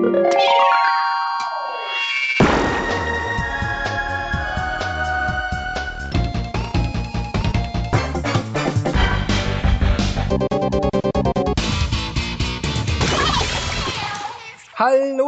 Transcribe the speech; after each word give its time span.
Hallo, 0.00 0.12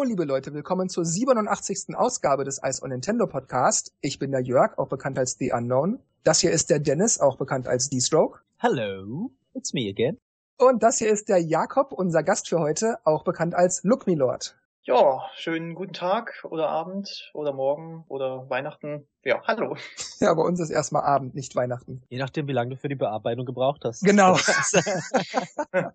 liebe 0.05 0.25
Leute, 0.25 0.55
willkommen 0.55 0.89
zur 0.89 1.05
87. 1.05 1.95
Ausgabe 1.95 2.45
des 2.45 2.59
Ice 2.65 2.83
on 2.83 2.89
Nintendo 2.89 3.27
Podcast. 3.27 3.93
Ich 4.01 4.19
bin 4.19 4.31
der 4.31 4.41
Jörg, 4.41 4.79
auch 4.79 4.89
bekannt 4.89 5.19
als 5.19 5.37
The 5.39 5.53
Unknown. 5.53 5.99
Das 6.25 6.41
hier 6.41 6.51
ist 6.51 6.71
der 6.71 6.79
Dennis, 6.79 7.21
auch 7.21 7.37
bekannt 7.37 7.69
als 7.69 7.91
D-Stroke. 7.91 8.41
Hello, 8.57 9.31
it's 9.53 9.75
me 9.75 9.91
again. 9.91 10.17
Und 10.57 10.83
das 10.83 10.97
hier 10.97 11.11
ist 11.11 11.29
der 11.29 11.43
Jakob, 11.43 11.93
unser 11.93 12.23
Gast 12.23 12.49
für 12.49 12.59
heute, 12.59 12.97
auch 13.05 13.25
bekannt 13.25 13.55
als 13.55 13.83
Look 13.85 14.07
Me 14.07 14.15
Lord. 14.15 14.57
Ja, 14.85 15.23
schönen 15.37 15.77
guten 15.77 15.93
Tag 15.93 16.45
oder 16.51 16.69
Abend 16.69 17.31
oder 17.35 17.53
Morgen 17.53 18.05
oder 18.09 18.51
Weihnachten. 18.51 19.07
Ja, 19.23 19.41
hallo. 19.47 19.77
Ja, 20.19 20.35
bei 20.35 20.43
uns 20.43 20.61
ist 20.61 20.71
erstmal 20.71 21.03
Abend, 21.03 21.35
nicht 21.35 21.57
Weihnachten. 21.57 22.03
Je 22.09 22.19
nachdem, 22.19 22.47
wie 22.47 22.53
lange 22.53 22.71
du 22.71 22.77
für 22.77 22.89
die 22.89 22.95
Bearbeitung 22.95 23.45
gebraucht 23.45 23.85
hast. 23.85 24.05
Genau. 24.05 24.37
ja. 25.73 25.93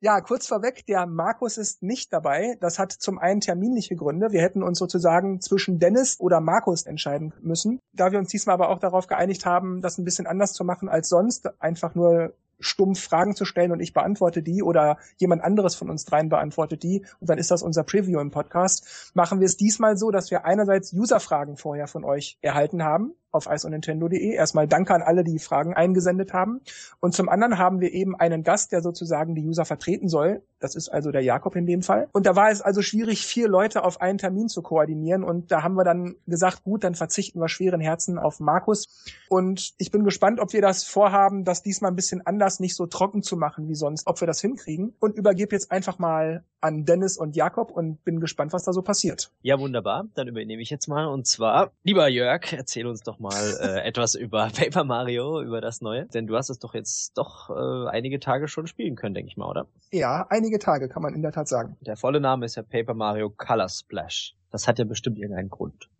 ja, 0.00 0.20
kurz 0.22 0.46
vorweg, 0.46 0.86
der 0.86 1.06
Markus 1.06 1.58
ist 1.58 1.82
nicht 1.82 2.12
dabei. 2.14 2.56
Das 2.60 2.78
hat 2.78 2.92
zum 2.92 3.18
einen 3.18 3.40
terminliche 3.40 3.94
Gründe. 3.94 4.30
Wir 4.30 4.40
hätten 4.40 4.62
uns 4.62 4.78
sozusagen 4.78 5.40
zwischen 5.42 5.78
Dennis 5.78 6.18
oder 6.18 6.40
Markus 6.40 6.86
entscheiden 6.86 7.34
müssen. 7.40 7.80
Da 7.92 8.10
wir 8.10 8.18
uns 8.18 8.30
diesmal 8.30 8.54
aber 8.54 8.70
auch 8.70 8.78
darauf 8.78 9.06
geeinigt 9.06 9.44
haben, 9.44 9.82
das 9.82 9.98
ein 9.98 10.04
bisschen 10.04 10.26
anders 10.26 10.54
zu 10.54 10.64
machen 10.64 10.88
als 10.88 11.08
sonst, 11.10 11.48
einfach 11.60 11.94
nur 11.94 12.34
stumpf 12.58 13.00
Fragen 13.00 13.34
zu 13.34 13.44
stellen 13.44 13.72
und 13.72 13.80
ich 13.80 13.92
beantworte 13.92 14.42
die 14.42 14.62
oder 14.62 14.98
jemand 15.16 15.42
anderes 15.42 15.74
von 15.74 15.90
uns 15.90 16.04
dreien 16.04 16.28
beantwortet 16.28 16.82
die 16.82 17.04
und 17.20 17.28
dann 17.28 17.38
ist 17.38 17.50
das 17.50 17.62
unser 17.62 17.84
Preview 17.84 18.20
im 18.20 18.30
Podcast, 18.30 19.12
machen 19.14 19.40
wir 19.40 19.46
es 19.46 19.56
diesmal 19.56 19.96
so, 19.96 20.10
dass 20.10 20.30
wir 20.30 20.44
einerseits 20.44 20.92
Userfragen 20.92 21.56
vorher 21.56 21.86
von 21.86 22.04
euch 22.04 22.38
erhalten 22.42 22.82
haben 22.82 23.14
auf 23.36 23.46
iceonnintendo.de. 23.48 24.32
Erstmal 24.32 24.66
danke 24.66 24.94
an 24.94 25.02
alle, 25.02 25.22
die 25.22 25.38
Fragen 25.38 25.74
eingesendet 25.74 26.32
haben. 26.32 26.60
Und 27.00 27.14
zum 27.14 27.28
anderen 27.28 27.58
haben 27.58 27.80
wir 27.80 27.92
eben 27.92 28.16
einen 28.16 28.42
Gast, 28.42 28.72
der 28.72 28.82
sozusagen 28.82 29.34
die 29.34 29.46
User 29.46 29.64
vertreten 29.64 30.08
soll. 30.08 30.42
Das 30.58 30.74
ist 30.74 30.88
also 30.88 31.12
der 31.12 31.22
Jakob 31.22 31.54
in 31.54 31.66
dem 31.66 31.82
Fall. 31.82 32.08
Und 32.12 32.26
da 32.26 32.34
war 32.34 32.50
es 32.50 32.62
also 32.62 32.82
schwierig, 32.82 33.26
vier 33.26 33.46
Leute 33.46 33.84
auf 33.84 34.00
einen 34.00 34.18
Termin 34.18 34.48
zu 34.48 34.62
koordinieren. 34.62 35.22
Und 35.22 35.52
da 35.52 35.62
haben 35.62 35.74
wir 35.74 35.84
dann 35.84 36.16
gesagt, 36.26 36.64
gut, 36.64 36.82
dann 36.82 36.94
verzichten 36.94 37.38
wir 37.38 37.48
schweren 37.48 37.80
Herzen 37.80 38.18
auf 38.18 38.40
Markus. 38.40 39.04
Und 39.28 39.74
ich 39.78 39.90
bin 39.90 40.04
gespannt, 40.04 40.40
ob 40.40 40.52
wir 40.52 40.62
das 40.62 40.84
vorhaben, 40.84 41.44
das 41.44 41.62
diesmal 41.62 41.92
ein 41.92 41.96
bisschen 41.96 42.26
anders, 42.26 42.45
nicht 42.60 42.74
so 42.74 42.86
trocken 42.86 43.22
zu 43.22 43.36
machen 43.36 43.68
wie 43.68 43.74
sonst, 43.74 44.06
ob 44.06 44.20
wir 44.20 44.26
das 44.26 44.40
hinkriegen. 44.40 44.94
Und 45.00 45.16
übergebe 45.16 45.54
jetzt 45.54 45.70
einfach 45.70 45.98
mal 45.98 46.44
an 46.60 46.84
Dennis 46.84 47.16
und 47.16 47.36
Jakob 47.36 47.70
und 47.70 48.02
bin 48.04 48.20
gespannt, 48.20 48.52
was 48.52 48.64
da 48.64 48.72
so 48.72 48.82
passiert. 48.82 49.30
Ja, 49.42 49.58
wunderbar. 49.58 50.06
Dann 50.14 50.28
übernehme 50.28 50.62
ich 50.62 50.70
jetzt 50.70 50.88
mal. 50.88 51.06
Und 51.06 51.26
zwar, 51.26 51.72
lieber 51.82 52.08
Jörg, 52.08 52.52
erzähl 52.52 52.86
uns 52.86 53.02
doch 53.02 53.18
mal 53.18 53.32
äh, 53.60 53.86
etwas 53.86 54.14
über 54.14 54.50
Paper 54.54 54.84
Mario, 54.84 55.42
über 55.42 55.60
das 55.60 55.80
Neue. 55.80 56.06
Denn 56.06 56.26
du 56.26 56.36
hast 56.36 56.50
es 56.50 56.58
doch 56.58 56.74
jetzt 56.74 57.16
doch 57.18 57.50
äh, 57.50 57.88
einige 57.88 58.20
Tage 58.20 58.48
schon 58.48 58.66
spielen 58.66 58.96
können, 58.96 59.14
denke 59.14 59.30
ich 59.30 59.36
mal, 59.36 59.48
oder? 59.48 59.66
Ja, 59.92 60.26
einige 60.30 60.58
Tage 60.58 60.88
kann 60.88 61.02
man 61.02 61.14
in 61.14 61.22
der 61.22 61.32
Tat 61.32 61.48
sagen. 61.48 61.76
Der 61.80 61.96
volle 61.96 62.20
Name 62.20 62.46
ist 62.46 62.56
ja 62.56 62.62
Paper 62.62 62.94
Mario 62.94 63.30
Color 63.30 63.68
Splash. 63.68 64.34
Das 64.50 64.66
hat 64.66 64.78
ja 64.78 64.84
bestimmt 64.84 65.18
irgendeinen 65.18 65.50
Grund. 65.50 65.90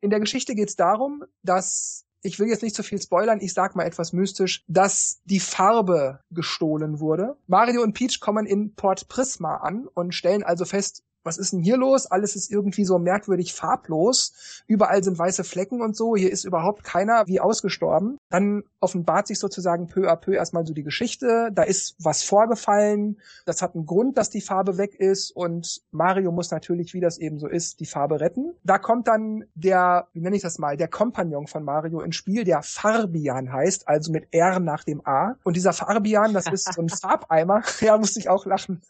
in 0.00 0.10
der 0.10 0.20
Geschichte 0.20 0.54
geht 0.54 0.68
es 0.68 0.76
darum, 0.76 1.24
dass 1.42 2.03
ich 2.24 2.40
will 2.40 2.48
jetzt 2.48 2.62
nicht 2.62 2.74
zu 2.74 2.82
viel 2.82 3.00
spoilern, 3.00 3.40
ich 3.40 3.52
sag 3.52 3.76
mal 3.76 3.84
etwas 3.84 4.12
mystisch, 4.12 4.64
dass 4.66 5.20
die 5.24 5.40
Farbe 5.40 6.20
gestohlen 6.30 6.98
wurde. 6.98 7.36
Mario 7.46 7.82
und 7.82 7.92
Peach 7.92 8.18
kommen 8.18 8.46
in 8.46 8.74
Port 8.74 9.08
Prisma 9.08 9.58
an 9.58 9.86
und 9.94 10.14
stellen 10.14 10.42
also 10.42 10.64
fest, 10.64 11.02
was 11.24 11.38
ist 11.38 11.52
denn 11.52 11.60
hier 11.60 11.76
los? 11.76 12.06
Alles 12.06 12.36
ist 12.36 12.50
irgendwie 12.50 12.84
so 12.84 12.98
merkwürdig 12.98 13.54
farblos. 13.54 14.62
Überall 14.66 15.02
sind 15.02 15.18
weiße 15.18 15.42
Flecken 15.42 15.80
und 15.80 15.96
so. 15.96 16.14
Hier 16.16 16.30
ist 16.30 16.44
überhaupt 16.44 16.84
keiner 16.84 17.26
wie 17.26 17.40
ausgestorben. 17.40 18.18
Dann 18.30 18.62
offenbart 18.80 19.26
sich 19.26 19.38
sozusagen 19.38 19.88
peu 19.88 20.10
à 20.10 20.16
peu 20.16 20.34
erstmal 20.34 20.66
so 20.66 20.74
die 20.74 20.82
Geschichte. 20.82 21.50
Da 21.52 21.62
ist 21.62 21.96
was 21.98 22.22
vorgefallen. 22.22 23.20
Das 23.46 23.62
hat 23.62 23.74
einen 23.74 23.86
Grund, 23.86 24.18
dass 24.18 24.30
die 24.30 24.42
Farbe 24.42 24.76
weg 24.78 24.94
ist. 24.94 25.30
Und 25.30 25.82
Mario 25.90 26.30
muss 26.30 26.50
natürlich, 26.50 26.94
wie 26.94 27.00
das 27.00 27.18
eben 27.18 27.38
so 27.38 27.48
ist, 27.48 27.80
die 27.80 27.86
Farbe 27.86 28.20
retten. 28.20 28.54
Da 28.62 28.78
kommt 28.78 29.08
dann 29.08 29.44
der, 29.54 30.08
wie 30.12 30.20
nenne 30.20 30.36
ich 30.36 30.42
das 30.42 30.58
mal, 30.58 30.76
der 30.76 30.88
Kompagnon 30.88 31.46
von 31.46 31.64
Mario 31.64 32.00
ins 32.00 32.16
Spiel, 32.16 32.44
der 32.44 32.62
Farbian 32.62 33.52
heißt, 33.52 33.88
also 33.88 34.12
mit 34.12 34.28
R 34.32 34.60
nach 34.60 34.84
dem 34.84 35.06
A. 35.06 35.36
Und 35.42 35.56
dieser 35.56 35.72
Farbian, 35.72 36.34
das 36.34 36.46
ist 36.46 36.72
so 36.74 36.82
ein 36.82 36.88
Farbeimer. 36.90 37.62
ja, 37.80 37.96
musste 37.96 38.20
ich 38.20 38.28
auch 38.28 38.44
lachen. 38.44 38.82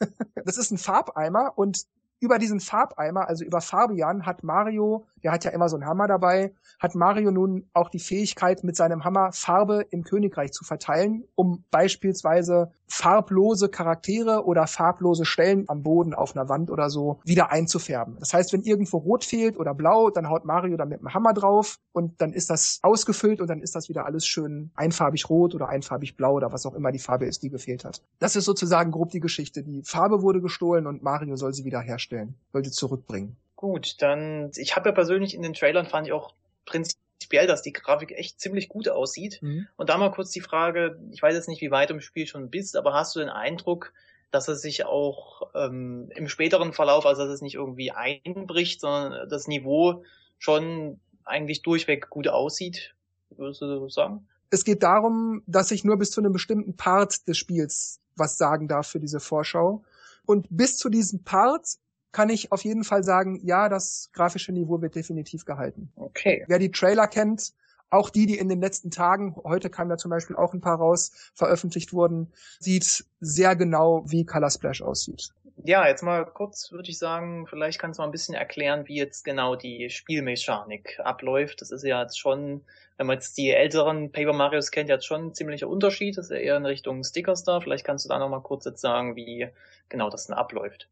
das 0.44 0.58
ist 0.58 0.72
ein 0.72 0.78
Farbeimer 0.78 1.52
und 1.56 1.86
über 2.20 2.38
diesen 2.38 2.60
Farbeimer, 2.60 3.28
also 3.28 3.44
über 3.44 3.60
Fabian, 3.60 4.26
hat 4.26 4.42
Mario, 4.42 5.06
der 5.24 5.32
hat 5.32 5.44
ja 5.44 5.50
immer 5.50 5.68
so 5.68 5.76
einen 5.76 5.86
Hammer 5.86 6.06
dabei, 6.06 6.52
hat 6.78 6.94
Mario 6.94 7.30
nun 7.30 7.66
auch 7.72 7.88
die 7.88 7.98
Fähigkeit, 7.98 8.62
mit 8.62 8.76
seinem 8.76 9.04
Hammer 9.04 9.32
Farbe 9.32 9.86
im 9.90 10.04
Königreich 10.04 10.52
zu 10.52 10.64
verteilen, 10.64 11.24
um 11.34 11.64
beispielsweise 11.70 12.70
farblose 12.86 13.70
Charaktere 13.70 14.44
oder 14.44 14.66
farblose 14.66 15.24
Stellen 15.24 15.64
am 15.68 15.82
Boden 15.82 16.14
auf 16.14 16.36
einer 16.36 16.48
Wand 16.48 16.70
oder 16.70 16.90
so 16.90 17.20
wieder 17.24 17.50
einzufärben. 17.50 18.16
Das 18.20 18.34
heißt, 18.34 18.52
wenn 18.52 18.62
irgendwo 18.62 18.98
rot 18.98 19.24
fehlt 19.24 19.58
oder 19.58 19.74
blau, 19.74 20.10
dann 20.10 20.28
haut 20.28 20.44
Mario 20.44 20.76
dann 20.76 20.90
mit 20.90 21.00
dem 21.00 21.12
Hammer 21.14 21.32
drauf 21.32 21.78
und 21.92 22.20
dann 22.20 22.32
ist 22.34 22.50
das 22.50 22.78
ausgefüllt 22.82 23.40
und 23.40 23.48
dann 23.48 23.62
ist 23.62 23.74
das 23.74 23.88
wieder 23.88 24.04
alles 24.04 24.26
schön 24.26 24.70
einfarbig 24.74 25.28
rot 25.30 25.54
oder 25.54 25.70
einfarbig 25.70 26.16
blau 26.16 26.34
oder 26.34 26.52
was 26.52 26.66
auch 26.66 26.74
immer 26.74 26.92
die 26.92 26.98
Farbe 26.98 27.24
ist, 27.24 27.42
die 27.42 27.50
gefehlt 27.50 27.84
hat. 27.84 28.02
Das 28.18 28.36
ist 28.36 28.44
sozusagen 28.44 28.90
grob 28.90 29.10
die 29.10 29.20
Geschichte. 29.20 29.62
Die 29.62 29.82
Farbe 29.82 30.20
wurde 30.22 30.42
gestohlen 30.42 30.86
und 30.86 31.02
Mario 31.02 31.36
soll 31.36 31.54
sie 31.54 31.64
wieder 31.64 31.80
herstellen, 31.80 32.34
soll 32.52 32.64
sie 32.64 32.70
zurückbringen. 32.70 33.36
Gut, 33.56 34.02
dann 34.02 34.50
ich 34.56 34.76
habe 34.76 34.88
ja 34.88 34.94
persönlich 34.94 35.34
in 35.34 35.42
den 35.42 35.54
Trailern 35.54 35.86
fand 35.86 36.06
ich 36.06 36.12
auch 36.12 36.34
prinzipiell, 36.64 37.46
dass 37.46 37.62
die 37.62 37.72
Grafik 37.72 38.12
echt 38.12 38.40
ziemlich 38.40 38.68
gut 38.68 38.88
aussieht. 38.88 39.40
Mhm. 39.42 39.68
Und 39.76 39.88
da 39.88 39.96
mal 39.96 40.10
kurz 40.10 40.30
die 40.30 40.40
Frage, 40.40 40.98
ich 41.12 41.22
weiß 41.22 41.34
jetzt 41.34 41.48
nicht, 41.48 41.60
wie 41.60 41.70
weit 41.70 41.90
du 41.90 41.94
im 41.94 42.00
Spiel 42.00 42.26
schon 42.26 42.50
bist, 42.50 42.76
aber 42.76 42.92
hast 42.94 43.14
du 43.14 43.20
den 43.20 43.28
Eindruck, 43.28 43.92
dass 44.30 44.48
es 44.48 44.60
sich 44.60 44.84
auch 44.84 45.42
ähm, 45.54 46.10
im 46.16 46.28
späteren 46.28 46.72
Verlauf, 46.72 47.06
also 47.06 47.22
dass 47.22 47.32
es 47.32 47.42
nicht 47.42 47.54
irgendwie 47.54 47.92
einbricht, 47.92 48.80
sondern 48.80 49.28
das 49.28 49.46
Niveau 49.46 50.02
schon 50.38 51.00
eigentlich 51.24 51.62
durchweg 51.62 52.10
gut 52.10 52.28
aussieht, 52.28 52.94
würdest 53.30 53.62
du 53.62 53.66
so 53.66 53.88
sagen? 53.88 54.26
Es 54.50 54.64
geht 54.64 54.82
darum, 54.82 55.42
dass 55.46 55.70
ich 55.70 55.84
nur 55.84 55.96
bis 55.96 56.10
zu 56.10 56.20
einem 56.20 56.32
bestimmten 56.32 56.76
Part 56.76 57.26
des 57.28 57.38
Spiels 57.38 58.00
was 58.16 58.38
sagen 58.38 58.68
darf 58.68 58.86
für 58.86 59.00
diese 59.00 59.20
Vorschau. 59.20 59.82
Und 60.26 60.46
bis 60.50 60.76
zu 60.76 60.88
diesem 60.88 61.24
Part 61.24 61.66
kann 62.14 62.30
ich 62.30 62.52
auf 62.52 62.64
jeden 62.64 62.84
Fall 62.84 63.02
sagen, 63.02 63.40
ja, 63.42 63.68
das 63.68 64.08
grafische 64.12 64.52
Niveau 64.52 64.80
wird 64.80 64.94
definitiv 64.94 65.44
gehalten. 65.44 65.92
Okay. 65.96 66.44
Wer 66.46 66.60
die 66.60 66.70
Trailer 66.70 67.08
kennt, 67.08 67.52
auch 67.90 68.08
die, 68.08 68.26
die 68.26 68.38
in 68.38 68.48
den 68.48 68.60
letzten 68.60 68.92
Tagen, 68.92 69.36
heute 69.42 69.68
kam 69.68 69.90
ja 69.90 69.96
zum 69.96 70.12
Beispiel 70.12 70.36
auch 70.36 70.54
ein 70.54 70.60
paar 70.60 70.78
raus, 70.78 71.10
veröffentlicht 71.34 71.92
wurden, 71.92 72.32
sieht 72.60 73.04
sehr 73.20 73.56
genau, 73.56 74.04
wie 74.06 74.24
Color 74.24 74.50
Splash 74.50 74.80
aussieht. 74.80 75.30
Ja, 75.64 75.88
jetzt 75.88 76.02
mal 76.02 76.24
kurz 76.24 76.70
würde 76.70 76.88
ich 76.88 76.98
sagen, 76.98 77.46
vielleicht 77.48 77.80
kannst 77.80 77.98
du 77.98 78.02
mal 78.02 78.08
ein 78.08 78.12
bisschen 78.12 78.34
erklären, 78.34 78.86
wie 78.86 78.96
jetzt 78.96 79.24
genau 79.24 79.56
die 79.56 79.90
Spielmechanik 79.90 81.00
abläuft. 81.02 81.62
Das 81.62 81.72
ist 81.72 81.82
ja 81.82 82.00
jetzt 82.00 82.18
schon, 82.18 82.62
wenn 82.96 83.08
man 83.08 83.14
jetzt 83.14 83.36
die 83.38 83.50
älteren 83.50 84.12
Paper 84.12 84.32
Marios 84.32 84.70
kennt, 84.70 84.88
jetzt 84.88 85.06
schon 85.06 85.26
ein 85.26 85.34
ziemlicher 85.34 85.68
Unterschied. 85.68 86.16
Das 86.16 86.26
ist 86.26 86.30
ja 86.32 86.38
eher 86.38 86.56
in 86.56 86.66
Richtung 86.66 87.02
Stickers 87.02 87.42
da. 87.42 87.60
Vielleicht 87.60 87.84
kannst 87.84 88.04
du 88.04 88.08
da 88.08 88.18
nochmal 88.18 88.42
kurz 88.42 88.64
jetzt 88.64 88.80
sagen, 88.80 89.16
wie 89.16 89.48
genau 89.88 90.10
das 90.10 90.26
denn 90.26 90.36
abläuft. 90.36 90.88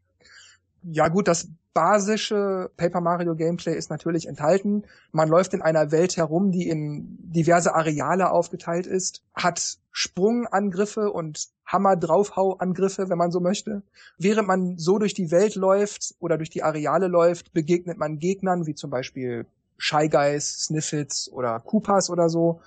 Ja 0.82 1.08
gut, 1.08 1.28
das 1.28 1.48
basische 1.74 2.70
Paper 2.76 3.00
Mario 3.00 3.34
Gameplay 3.34 3.76
ist 3.76 3.90
natürlich 3.90 4.26
enthalten. 4.26 4.84
Man 5.10 5.28
läuft 5.28 5.54
in 5.54 5.62
einer 5.62 5.90
Welt 5.90 6.16
herum, 6.16 6.50
die 6.50 6.68
in 6.68 7.16
diverse 7.20 7.74
Areale 7.74 8.30
aufgeteilt 8.30 8.86
ist, 8.86 9.22
hat 9.34 9.78
Sprungangriffe 9.90 11.10
und 11.10 11.48
Hammer 11.64 11.96
draufhau 11.96 12.56
Angriffe, 12.58 13.08
wenn 13.08 13.18
man 13.18 13.30
so 13.30 13.40
möchte. 13.40 13.82
Während 14.18 14.48
man 14.48 14.76
so 14.76 14.98
durch 14.98 15.14
die 15.14 15.30
Welt 15.30 15.54
läuft 15.54 16.14
oder 16.18 16.36
durch 16.36 16.50
die 16.50 16.62
Areale 16.62 17.08
läuft, 17.08 17.52
begegnet 17.52 17.96
man 17.96 18.18
Gegnern 18.18 18.66
wie 18.66 18.74
zum 18.74 18.90
Beispiel 18.90 19.46
Shy 19.78 20.08
Guys, 20.08 20.64
Sniffits 20.64 21.30
oder 21.32 21.58
Koopas 21.60 22.10
oder 22.10 22.28
so. 22.28 22.60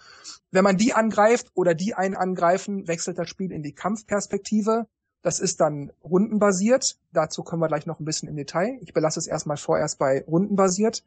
Wenn 0.51 0.63
man 0.63 0.77
die 0.77 0.94
angreift 0.94 1.51
oder 1.53 1.73
die 1.75 1.94
einen 1.94 2.15
angreifen, 2.15 2.88
wechselt 2.88 3.19
das 3.19 3.29
Spiel 3.29 3.51
in 3.51 3.62
die 3.62 3.73
Kampfperspektive 3.73 4.88
das 5.25 5.39
ist 5.39 5.60
dann 5.60 5.92
rundenbasiert. 6.04 7.00
Dazu 7.12 7.42
kommen 7.42 7.60
wir 7.60 7.68
gleich 7.68 7.88
noch 7.88 8.00
ein 8.00 8.06
bisschen 8.06 8.30
im 8.30 8.36
Detail. 8.36 8.77
Ich 8.81 8.94
belasse 8.94 9.19
es 9.19 9.25
erstmal 9.25 9.57
vorerst 9.57 9.98
bei 9.98 10.24
rundenbasiert. 10.27 11.04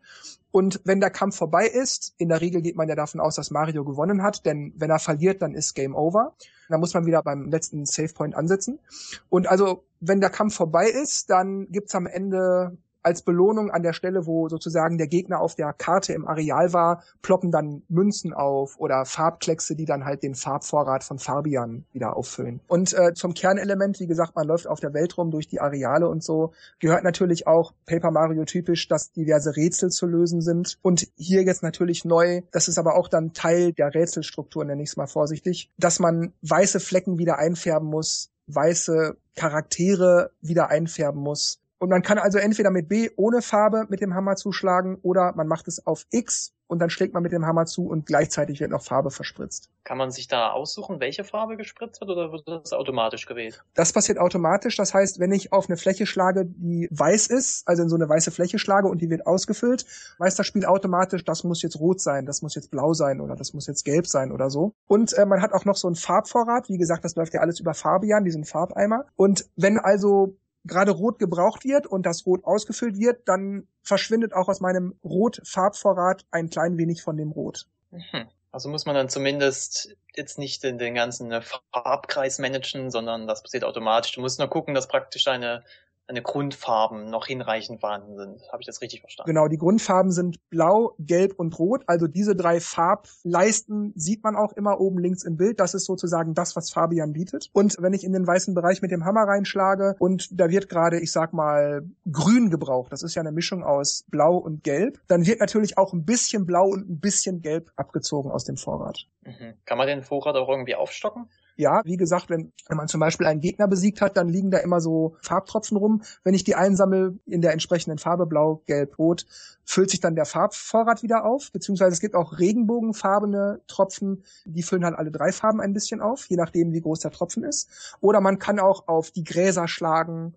Und 0.50 0.80
wenn 0.82 0.98
der 0.98 1.10
Kampf 1.10 1.36
vorbei 1.36 1.68
ist, 1.68 2.16
in 2.18 2.28
der 2.28 2.40
Regel 2.40 2.60
geht 2.60 2.74
man 2.74 2.88
ja 2.88 2.96
davon 2.96 3.20
aus, 3.20 3.36
dass 3.36 3.52
Mario 3.52 3.84
gewonnen 3.84 4.24
hat, 4.24 4.44
denn 4.44 4.74
wenn 4.76 4.90
er 4.90 4.98
verliert, 4.98 5.40
dann 5.40 5.54
ist 5.54 5.74
Game 5.74 5.94
Over. 5.94 6.34
Dann 6.68 6.80
muss 6.80 6.94
man 6.94 7.06
wieder 7.06 7.22
beim 7.22 7.48
letzten 7.48 7.86
Save 7.86 8.12
Point 8.12 8.34
ansetzen. 8.34 8.80
Und 9.28 9.46
also, 9.46 9.84
wenn 10.00 10.20
der 10.20 10.30
Kampf 10.30 10.56
vorbei 10.56 10.88
ist, 10.88 11.30
dann 11.30 11.68
gibt's 11.70 11.94
am 11.94 12.08
Ende 12.08 12.76
als 13.02 13.22
Belohnung 13.22 13.70
an 13.70 13.82
der 13.82 13.92
Stelle, 13.92 14.26
wo 14.26 14.48
sozusagen 14.48 14.98
der 14.98 15.06
Gegner 15.06 15.40
auf 15.40 15.54
der 15.54 15.72
Karte 15.72 16.12
im 16.12 16.26
Areal 16.26 16.72
war, 16.72 17.02
ploppen 17.22 17.50
dann 17.50 17.82
Münzen 17.88 18.32
auf 18.32 18.78
oder 18.78 19.04
Farbkleckse, 19.04 19.76
die 19.76 19.84
dann 19.84 20.04
halt 20.04 20.22
den 20.22 20.34
Farbvorrat 20.34 21.04
von 21.04 21.18
Fabian 21.18 21.84
wieder 21.92 22.16
auffüllen. 22.16 22.60
Und 22.66 22.92
äh, 22.92 23.14
zum 23.14 23.34
Kernelement, 23.34 24.00
wie 24.00 24.06
gesagt, 24.06 24.36
man 24.36 24.46
läuft 24.46 24.66
auf 24.66 24.80
der 24.80 24.94
Welt 24.94 25.16
rum 25.16 25.30
durch 25.30 25.48
die 25.48 25.60
Areale 25.60 26.08
und 26.08 26.22
so, 26.22 26.52
gehört 26.80 27.04
natürlich 27.04 27.46
auch 27.46 27.72
Paper 27.86 28.10
Mario 28.10 28.44
typisch, 28.44 28.88
dass 28.88 29.12
diverse 29.12 29.56
Rätsel 29.56 29.90
zu 29.90 30.06
lösen 30.06 30.40
sind. 30.40 30.78
Und 30.82 31.08
hier 31.16 31.42
jetzt 31.42 31.62
natürlich 31.62 32.04
neu, 32.04 32.42
das 32.52 32.68
ist 32.68 32.78
aber 32.78 32.96
auch 32.96 33.08
dann 33.08 33.32
Teil 33.32 33.72
der 33.72 33.94
Rätselstruktur, 33.94 34.64
nenne 34.64 34.82
ich 34.82 34.90
es 34.90 34.96
mal 34.96 35.06
vorsichtig, 35.06 35.70
dass 35.78 35.98
man 35.98 36.32
weiße 36.42 36.80
Flecken 36.80 37.18
wieder 37.18 37.38
einfärben 37.38 37.88
muss, 37.88 38.30
weiße 38.48 39.16
Charaktere 39.36 40.30
wieder 40.40 40.68
einfärben 40.68 41.20
muss. 41.20 41.60
Und 41.78 41.90
man 41.90 42.02
kann 42.02 42.18
also 42.18 42.38
entweder 42.38 42.70
mit 42.70 42.88
B 42.88 43.10
ohne 43.16 43.42
Farbe 43.42 43.86
mit 43.88 44.00
dem 44.00 44.14
Hammer 44.14 44.36
zuschlagen 44.36 44.98
oder 45.02 45.32
man 45.34 45.46
macht 45.46 45.68
es 45.68 45.86
auf 45.86 46.06
X 46.10 46.54
und 46.68 46.80
dann 46.80 46.90
schlägt 46.90 47.14
man 47.14 47.22
mit 47.22 47.32
dem 47.32 47.46
Hammer 47.46 47.66
zu 47.66 47.88
und 47.88 48.04
gleichzeitig 48.06 48.60
wird 48.60 48.70
noch 48.70 48.82
Farbe 48.82 49.10
verspritzt. 49.10 49.70
Kann 49.84 49.96
man 49.96 50.10
sich 50.10 50.28
da 50.28 50.50
aussuchen, 50.50 51.00
welche 51.00 51.24
Farbe 51.24 51.56
gespritzt 51.56 52.00
wird 52.00 52.10
oder 52.10 52.30
wird 52.30 52.46
das 52.46 52.72
automatisch 52.72 53.26
gewählt? 53.26 53.64
Das 53.74 53.92
passiert 53.92 54.18
automatisch. 54.18 54.76
Das 54.76 54.92
heißt, 54.92 55.18
wenn 55.18 55.32
ich 55.32 55.52
auf 55.52 55.68
eine 55.68 55.78
Fläche 55.78 56.04
schlage, 56.04 56.44
die 56.44 56.88
weiß 56.90 57.28
ist, 57.28 57.66
also 57.66 57.82
in 57.82 57.88
so 57.88 57.96
eine 57.96 58.08
weiße 58.08 58.30
Fläche 58.30 58.58
schlage 58.58 58.88
und 58.88 59.00
die 59.00 59.08
wird 59.08 59.26
ausgefüllt, 59.26 59.86
weiß 60.18 60.36
das 60.36 60.46
Spiel 60.46 60.66
automatisch, 60.66 61.24
das 61.24 61.42
muss 61.42 61.62
jetzt 61.62 61.80
rot 61.80 62.00
sein, 62.00 62.26
das 62.26 62.42
muss 62.42 62.54
jetzt 62.54 62.70
blau 62.70 62.92
sein 62.92 63.20
oder 63.20 63.34
das 63.34 63.54
muss 63.54 63.66
jetzt 63.66 63.84
gelb 63.84 64.06
sein 64.06 64.30
oder 64.30 64.50
so. 64.50 64.74
Und 64.86 65.14
äh, 65.14 65.24
man 65.24 65.40
hat 65.40 65.52
auch 65.52 65.64
noch 65.64 65.76
so 65.76 65.88
einen 65.88 65.96
Farbvorrat. 65.96 66.68
Wie 66.68 66.78
gesagt, 66.78 67.04
das 67.04 67.16
läuft 67.16 67.32
ja 67.32 67.40
alles 67.40 67.60
über 67.60 67.72
Fabian, 67.72 68.24
diesen 68.24 68.44
Farbeimer. 68.44 69.06
Und 69.16 69.48
wenn 69.56 69.78
also 69.78 70.36
gerade 70.68 70.92
Rot 70.92 71.18
gebraucht 71.18 71.64
wird 71.64 71.86
und 71.86 72.06
das 72.06 72.24
Rot 72.26 72.44
ausgefüllt 72.44 72.98
wird, 72.98 73.26
dann 73.26 73.66
verschwindet 73.82 74.32
auch 74.34 74.48
aus 74.48 74.60
meinem 74.60 74.94
Rot-Farbvorrat 75.02 76.24
ein 76.30 76.50
klein 76.50 76.78
wenig 76.78 77.02
von 77.02 77.16
dem 77.16 77.32
Rot. 77.32 77.66
Mhm. 77.90 78.28
Also 78.52 78.68
muss 78.68 78.86
man 78.86 78.94
dann 78.94 79.08
zumindest 79.08 79.96
jetzt 80.14 80.38
nicht 80.38 80.64
in 80.64 80.78
den 80.78 80.94
ganzen 80.94 81.32
Farbkreis 81.72 82.38
managen, 82.38 82.90
sondern 82.90 83.26
das 83.26 83.42
passiert 83.42 83.64
automatisch. 83.64 84.12
Du 84.12 84.20
musst 84.20 84.38
nur 84.38 84.48
gucken, 84.48 84.74
dass 84.74 84.88
praktisch 84.88 85.24
deine 85.24 85.64
deine 86.08 86.22
Grundfarben 86.22 87.10
noch 87.10 87.26
hinreichend 87.26 87.80
vorhanden 87.80 88.16
sind. 88.16 88.40
Habe 88.50 88.62
ich 88.62 88.66
das 88.66 88.80
richtig 88.80 89.00
verstanden? 89.00 89.28
Genau, 89.28 89.46
die 89.46 89.58
Grundfarben 89.58 90.10
sind 90.10 90.38
blau, 90.48 90.94
gelb 90.98 91.34
und 91.38 91.58
rot. 91.58 91.82
Also 91.86 92.06
diese 92.06 92.34
drei 92.34 92.60
Farbleisten 92.60 93.92
sieht 93.94 94.24
man 94.24 94.34
auch 94.34 94.54
immer 94.54 94.80
oben 94.80 94.98
links 94.98 95.22
im 95.22 95.36
Bild. 95.36 95.60
Das 95.60 95.74
ist 95.74 95.84
sozusagen 95.84 96.32
das, 96.32 96.56
was 96.56 96.70
Fabian 96.70 97.12
bietet. 97.12 97.50
Und 97.52 97.76
wenn 97.78 97.92
ich 97.92 98.04
in 98.04 98.14
den 98.14 98.26
weißen 98.26 98.54
Bereich 98.54 98.80
mit 98.80 98.90
dem 98.90 99.04
Hammer 99.04 99.24
reinschlage 99.24 99.96
und 99.98 100.28
da 100.32 100.48
wird 100.48 100.70
gerade, 100.70 100.98
ich 100.98 101.12
sag 101.12 101.34
mal, 101.34 101.82
grün 102.10 102.48
gebraucht, 102.48 102.90
das 102.90 103.02
ist 103.02 103.14
ja 103.14 103.20
eine 103.20 103.32
Mischung 103.32 103.62
aus 103.62 104.04
blau 104.08 104.38
und 104.38 104.64
gelb, 104.64 104.98
dann 105.08 105.26
wird 105.26 105.40
natürlich 105.40 105.76
auch 105.76 105.92
ein 105.92 106.06
bisschen 106.06 106.46
blau 106.46 106.68
und 106.68 106.88
ein 106.88 107.00
bisschen 107.00 107.42
gelb 107.42 107.70
abgezogen 107.76 108.30
aus 108.30 108.44
dem 108.44 108.56
Vorrat. 108.56 109.04
Mhm. 109.24 109.54
Kann 109.66 109.76
man 109.76 109.86
den 109.86 110.02
Vorrat 110.02 110.36
auch 110.36 110.48
irgendwie 110.48 110.74
aufstocken? 110.74 111.28
Ja, 111.60 111.82
wie 111.84 111.96
gesagt, 111.96 112.30
wenn, 112.30 112.52
wenn 112.68 112.76
man 112.76 112.86
zum 112.86 113.00
Beispiel 113.00 113.26
einen 113.26 113.40
Gegner 113.40 113.66
besiegt 113.66 114.00
hat, 114.00 114.16
dann 114.16 114.28
liegen 114.28 114.52
da 114.52 114.58
immer 114.58 114.80
so 114.80 115.16
Farbtropfen 115.22 115.76
rum. 115.76 116.02
Wenn 116.22 116.34
ich 116.34 116.44
die 116.44 116.54
einsammle 116.54 117.18
in 117.26 117.40
der 117.42 117.52
entsprechenden 117.52 117.98
Farbe, 117.98 118.26
blau, 118.26 118.62
gelb, 118.66 118.96
rot, 118.96 119.26
füllt 119.64 119.90
sich 119.90 119.98
dann 119.98 120.14
der 120.14 120.24
Farbvorrat 120.24 121.02
wieder 121.02 121.24
auf. 121.24 121.50
Beziehungsweise 121.50 121.94
es 121.94 122.00
gibt 122.00 122.14
auch 122.14 122.38
regenbogenfarbene 122.38 123.60
Tropfen, 123.66 124.22
die 124.44 124.62
füllen 124.62 124.84
halt 124.84 124.96
alle 124.96 125.10
drei 125.10 125.32
Farben 125.32 125.60
ein 125.60 125.72
bisschen 125.72 126.00
auf, 126.00 126.26
je 126.26 126.36
nachdem, 126.36 126.72
wie 126.72 126.80
groß 126.80 127.00
der 127.00 127.10
Tropfen 127.10 127.42
ist. 127.42 127.96
Oder 128.00 128.20
man 128.20 128.38
kann 128.38 128.60
auch 128.60 128.86
auf 128.86 129.10
die 129.10 129.24
Gräser 129.24 129.66
schlagen 129.66 130.34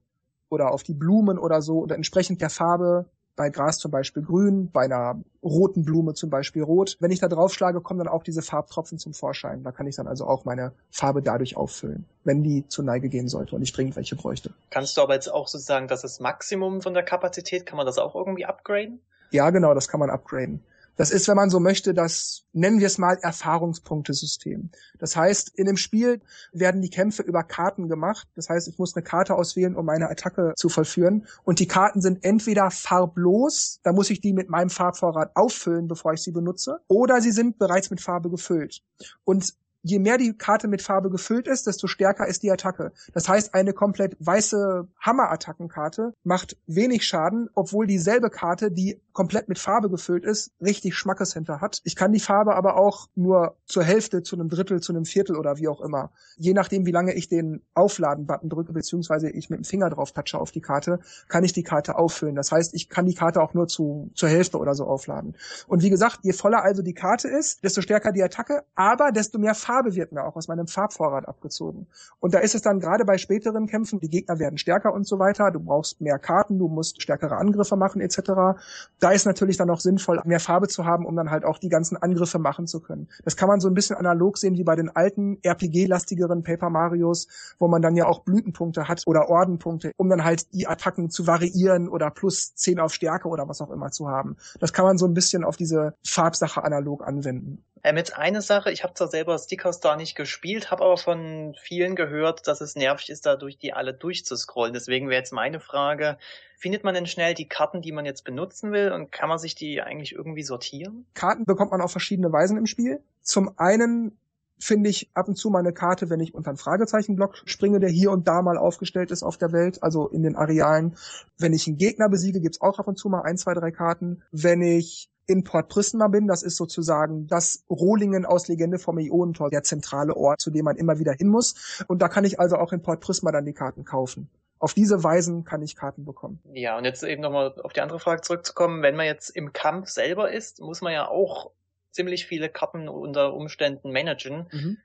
oder 0.49 0.71
auf 0.71 0.81
die 0.81 0.95
Blumen 0.95 1.37
oder 1.37 1.61
so 1.61 1.81
oder 1.81 1.95
entsprechend 1.95 2.41
der 2.41 2.49
Farbe 2.49 3.05
bei 3.35 3.49
Gras 3.49 3.77
zum 3.77 3.91
Beispiel 3.91 4.23
grün, 4.23 4.69
bei 4.71 4.85
einer 4.85 5.19
roten 5.43 5.83
Blume 5.83 6.13
zum 6.13 6.29
Beispiel 6.29 6.63
rot. 6.63 6.97
Wenn 6.99 7.11
ich 7.11 7.19
da 7.19 7.27
draufschlage, 7.27 7.81
kommen 7.81 7.99
dann 7.99 8.07
auch 8.07 8.23
diese 8.23 8.41
Farbtropfen 8.41 8.97
zum 8.97 9.13
Vorschein. 9.13 9.63
Da 9.63 9.71
kann 9.71 9.87
ich 9.87 9.95
dann 9.95 10.07
also 10.07 10.25
auch 10.25 10.45
meine 10.45 10.73
Farbe 10.91 11.21
dadurch 11.21 11.57
auffüllen, 11.57 12.05
wenn 12.23 12.43
die 12.43 12.67
zur 12.67 12.85
Neige 12.85 13.09
gehen 13.09 13.27
sollte 13.27 13.55
und 13.55 13.61
ich 13.61 13.71
dringend 13.71 13.95
welche 13.95 14.15
bräuchte. 14.15 14.53
Kannst 14.69 14.97
du 14.97 15.01
aber 15.01 15.13
jetzt 15.13 15.29
auch 15.29 15.47
sozusagen, 15.47 15.87
das 15.87 16.03
ist 16.03 16.21
Maximum 16.21 16.81
von 16.81 16.93
der 16.93 17.03
Kapazität, 17.03 17.65
kann 17.65 17.77
man 17.77 17.85
das 17.85 17.97
auch 17.97 18.15
irgendwie 18.15 18.45
upgraden? 18.45 18.99
Ja, 19.31 19.49
genau, 19.49 19.73
das 19.73 19.87
kann 19.87 19.99
man 19.99 20.09
upgraden. 20.09 20.61
Das 20.95 21.11
ist, 21.11 21.27
wenn 21.27 21.35
man 21.35 21.49
so 21.49 21.59
möchte, 21.59 21.93
das 21.93 22.43
nennen 22.53 22.79
wir 22.79 22.87
es 22.87 22.97
mal 22.97 23.17
Erfahrungspunktesystem. 23.21 24.69
Das 24.99 25.15
heißt, 25.15 25.51
in 25.55 25.65
dem 25.65 25.77
Spiel 25.77 26.21
werden 26.51 26.81
die 26.81 26.89
Kämpfe 26.89 27.23
über 27.23 27.43
Karten 27.43 27.87
gemacht. 27.87 28.27
Das 28.35 28.49
heißt, 28.49 28.67
ich 28.67 28.77
muss 28.77 28.95
eine 28.95 29.03
Karte 29.03 29.35
auswählen, 29.35 29.75
um 29.75 29.85
meine 29.85 30.09
Attacke 30.09 30.53
zu 30.55 30.69
vollführen. 30.69 31.25
Und 31.43 31.59
die 31.59 31.67
Karten 31.67 32.01
sind 32.01 32.23
entweder 32.23 32.71
farblos, 32.71 33.79
da 33.83 33.93
muss 33.93 34.09
ich 34.09 34.21
die 34.21 34.33
mit 34.33 34.49
meinem 34.49 34.69
Farbvorrat 34.69 35.31
auffüllen, 35.35 35.87
bevor 35.87 36.13
ich 36.13 36.21
sie 36.21 36.31
benutze, 36.31 36.79
oder 36.87 37.21
sie 37.21 37.31
sind 37.31 37.57
bereits 37.57 37.89
mit 37.89 38.01
Farbe 38.01 38.29
gefüllt. 38.29 38.81
Und 39.23 39.53
je 39.83 39.99
mehr 39.99 40.17
die 40.17 40.33
Karte 40.33 40.67
mit 40.67 40.81
Farbe 40.81 41.09
gefüllt 41.09 41.47
ist, 41.47 41.67
desto 41.67 41.87
stärker 41.87 42.27
ist 42.27 42.43
die 42.43 42.51
Attacke. 42.51 42.91
Das 43.13 43.27
heißt, 43.27 43.53
eine 43.53 43.73
komplett 43.73 44.15
weiße 44.19 44.87
Hammer-Attackenkarte 44.99 46.13
macht 46.23 46.57
wenig 46.67 47.05
Schaden, 47.05 47.49
obwohl 47.55 47.87
dieselbe 47.87 48.29
Karte, 48.29 48.71
die 48.71 48.99
komplett 49.13 49.49
mit 49.49 49.59
Farbe 49.59 49.89
gefüllt 49.89 50.23
ist, 50.23 50.51
richtig 50.61 50.95
Schmackes 50.95 51.33
hinter 51.33 51.61
hat. 51.61 51.81
Ich 51.83 51.95
kann 51.95 52.13
die 52.13 52.19
Farbe 52.19 52.55
aber 52.55 52.77
auch 52.77 53.09
nur 53.15 53.57
zur 53.65 53.83
Hälfte, 53.83 54.23
zu 54.23 54.35
einem 54.35 54.49
Drittel, 54.49 54.81
zu 54.81 54.93
einem 54.93 55.05
Viertel 55.05 55.35
oder 55.35 55.57
wie 55.57 55.67
auch 55.67 55.81
immer. 55.81 56.11
Je 56.37 56.53
nachdem, 56.53 56.85
wie 56.85 56.91
lange 56.91 57.13
ich 57.13 57.27
den 57.27 57.61
Aufladen-Button 57.73 58.49
drücke, 58.49 58.73
beziehungsweise 58.73 59.29
ich 59.29 59.49
mit 59.49 59.59
dem 59.59 59.63
Finger 59.65 59.89
drauf 59.89 60.13
touche 60.13 60.39
auf 60.39 60.51
die 60.51 60.61
Karte, 60.61 60.99
kann 61.27 61.43
ich 61.43 61.53
die 61.53 61.63
Karte 61.63 61.97
auffüllen. 61.97 62.35
Das 62.35 62.51
heißt, 62.51 62.73
ich 62.73 62.87
kann 62.87 63.05
die 63.05 63.15
Karte 63.15 63.41
auch 63.41 63.53
nur 63.53 63.67
zu, 63.67 64.11
zur 64.13 64.29
Hälfte 64.29 64.57
oder 64.57 64.75
so 64.75 64.85
aufladen. 64.85 65.35
Und 65.67 65.81
wie 65.81 65.89
gesagt, 65.89 66.19
je 66.23 66.33
voller 66.33 66.63
also 66.63 66.81
die 66.81 66.93
Karte 66.93 67.27
ist, 67.27 67.63
desto 67.63 67.81
stärker 67.81 68.11
die 68.11 68.23
Attacke, 68.23 68.63
aber 68.75 69.11
desto 69.11 69.39
mehr 69.39 69.55
Farbe 69.55 69.70
Farbe 69.71 69.95
wird 69.95 70.11
mir 70.11 70.25
auch 70.25 70.35
aus 70.35 70.49
meinem 70.49 70.67
Farbvorrat 70.67 71.29
abgezogen. 71.29 71.87
Und 72.19 72.33
da 72.33 72.39
ist 72.39 72.55
es 72.55 72.61
dann 72.61 72.81
gerade 72.81 73.05
bei 73.05 73.17
späteren 73.17 73.67
Kämpfen, 73.67 74.01
die 74.01 74.09
Gegner 74.09 74.37
werden 74.37 74.57
stärker 74.57 74.93
und 74.93 75.07
so 75.07 75.17
weiter, 75.17 75.49
du 75.49 75.61
brauchst 75.61 76.01
mehr 76.01 76.19
Karten, 76.19 76.59
du 76.59 76.67
musst 76.67 77.01
stärkere 77.01 77.37
Angriffe 77.37 77.77
machen 77.77 78.01
etc. 78.01 78.59
Da 78.99 79.11
ist 79.11 79.25
natürlich 79.25 79.55
dann 79.55 79.69
auch 79.69 79.79
sinnvoll, 79.79 80.19
mehr 80.25 80.41
Farbe 80.41 80.67
zu 80.67 80.85
haben, 80.85 81.05
um 81.05 81.15
dann 81.15 81.31
halt 81.31 81.45
auch 81.45 81.57
die 81.57 81.69
ganzen 81.69 81.95
Angriffe 81.95 82.37
machen 82.37 82.67
zu 82.67 82.81
können. 82.81 83.07
Das 83.23 83.37
kann 83.37 83.47
man 83.47 83.61
so 83.61 83.69
ein 83.69 83.73
bisschen 83.73 83.95
analog 83.95 84.37
sehen 84.37 84.57
wie 84.57 84.65
bei 84.65 84.75
den 84.75 84.89
alten 84.89 85.37
RPG-lastigeren 85.41 86.43
Paper 86.43 86.69
Marios, 86.69 87.29
wo 87.57 87.69
man 87.69 87.81
dann 87.81 87.95
ja 87.95 88.07
auch 88.07 88.23
Blütenpunkte 88.23 88.89
hat 88.89 89.03
oder 89.05 89.29
Ordenpunkte, 89.29 89.93
um 89.95 90.09
dann 90.09 90.25
halt 90.25 90.53
die 90.53 90.67
Attacken 90.67 91.09
zu 91.09 91.27
variieren 91.27 91.87
oder 91.87 92.09
plus 92.11 92.55
10 92.55 92.81
auf 92.81 92.93
Stärke 92.93 93.29
oder 93.29 93.47
was 93.47 93.61
auch 93.61 93.71
immer 93.71 93.89
zu 93.89 94.09
haben. 94.09 94.35
Das 94.59 94.73
kann 94.73 94.83
man 94.83 94.97
so 94.97 95.05
ein 95.05 95.13
bisschen 95.13 95.45
auf 95.45 95.55
diese 95.55 95.93
Farbsache 96.03 96.61
analog 96.61 97.07
anwenden. 97.07 97.63
Ähm, 97.83 97.97
jetzt 97.97 98.15
eine 98.15 98.41
Sache, 98.41 98.71
ich 98.71 98.83
habe 98.83 98.93
zwar 98.93 99.07
selber 99.07 99.37
Stickers 99.37 99.79
da 99.79 99.95
nicht 99.95 100.15
gespielt, 100.15 100.71
habe 100.71 100.83
aber 100.83 100.97
von 100.97 101.55
vielen 101.61 101.95
gehört, 101.95 102.47
dass 102.47 102.61
es 102.61 102.75
nervig 102.75 103.09
ist, 103.09 103.25
dadurch 103.25 103.57
die 103.57 103.73
alle 103.73 103.93
durchzuscrollen. 103.93 104.73
Deswegen 104.73 105.09
wäre 105.09 105.19
jetzt 105.19 105.33
meine 105.33 105.59
Frage, 105.59 106.17
findet 106.57 106.83
man 106.83 106.93
denn 106.93 107.07
schnell 107.07 107.33
die 107.33 107.47
Karten, 107.47 107.81
die 107.81 107.91
man 107.91 108.05
jetzt 108.05 108.23
benutzen 108.23 108.71
will 108.71 108.91
und 108.91 109.11
kann 109.11 109.29
man 109.29 109.39
sich 109.39 109.55
die 109.55 109.81
eigentlich 109.81 110.13
irgendwie 110.13 110.43
sortieren? 110.43 111.05
Karten 111.13 111.45
bekommt 111.45 111.71
man 111.71 111.81
auf 111.81 111.91
verschiedene 111.91 112.31
Weisen 112.31 112.57
im 112.57 112.67
Spiel. 112.67 113.01
Zum 113.21 113.57
einen 113.57 114.17
finde 114.59 114.89
ich 114.89 115.09
ab 115.15 115.27
und 115.27 115.35
zu 115.35 115.49
mal 115.49 115.59
eine 115.59 115.73
Karte, 115.73 116.09
wenn 116.09 116.19
ich 116.19 116.35
unter 116.35 116.51
einen 116.51 116.57
Fragezeichenblock 116.57 117.41
springe, 117.45 117.79
der 117.79 117.89
hier 117.89 118.11
und 118.11 118.27
da 118.27 118.43
mal 118.43 118.57
aufgestellt 118.57 119.09
ist 119.09 119.23
auf 119.23 119.37
der 119.37 119.51
Welt, 119.51 119.81
also 119.81 120.07
in 120.07 120.21
den 120.21 120.35
Arealen. 120.35 120.95
Wenn 121.39 121.53
ich 121.53 121.67
einen 121.67 121.77
Gegner 121.77 122.09
besiege, 122.09 122.39
gibt's 122.41 122.61
auch 122.61 122.77
ab 122.77 122.87
und 122.87 122.97
zu 122.97 123.09
mal 123.09 123.23
ein, 123.23 123.37
zwei, 123.37 123.55
drei 123.55 123.71
Karten. 123.71 124.21
Wenn 124.31 124.61
ich 124.61 125.09
in 125.31 125.43
Port 125.43 125.69
Prisma 125.69 126.07
bin. 126.07 126.27
Das 126.27 126.43
ist 126.43 126.57
sozusagen 126.57 127.27
das 127.27 127.63
Rohlingen 127.69 128.25
aus 128.25 128.47
Legende 128.47 128.77
vom 128.77 128.99
Ionentor, 128.99 129.49
der 129.49 129.63
zentrale 129.63 130.15
Ort, 130.15 130.41
zu 130.41 130.51
dem 130.51 130.65
man 130.65 130.75
immer 130.75 130.99
wieder 130.99 131.13
hin 131.13 131.29
muss. 131.29 131.83
Und 131.87 132.01
da 132.01 132.09
kann 132.09 132.25
ich 132.25 132.39
also 132.39 132.57
auch 132.57 132.73
in 132.73 132.81
Port 132.81 132.99
Prisma 132.99 133.31
dann 133.31 133.45
die 133.45 133.53
Karten 133.53 133.85
kaufen. 133.85 134.29
Auf 134.59 134.75
diese 134.75 135.03
Weisen 135.03 135.43
kann 135.43 135.63
ich 135.63 135.75
Karten 135.75 136.05
bekommen. 136.05 136.39
Ja, 136.53 136.77
und 136.77 136.85
jetzt 136.85 137.03
eben 137.03 137.21
nochmal 137.21 137.59
auf 137.63 137.73
die 137.73 137.81
andere 137.81 137.99
Frage 137.99 138.21
zurückzukommen. 138.21 138.83
Wenn 138.83 138.95
man 138.95 139.07
jetzt 139.07 139.29
im 139.29 139.53
Kampf 139.53 139.89
selber 139.89 140.31
ist, 140.31 140.61
muss 140.61 140.81
man 140.81 140.93
ja 140.93 141.07
auch 141.07 141.51
ziemlich 141.89 142.27
viele 142.27 142.49
Karten 142.49 142.87
unter 142.87 143.33
Umständen 143.33 143.91
managen. 143.91 144.47
Mhm. 144.51 144.77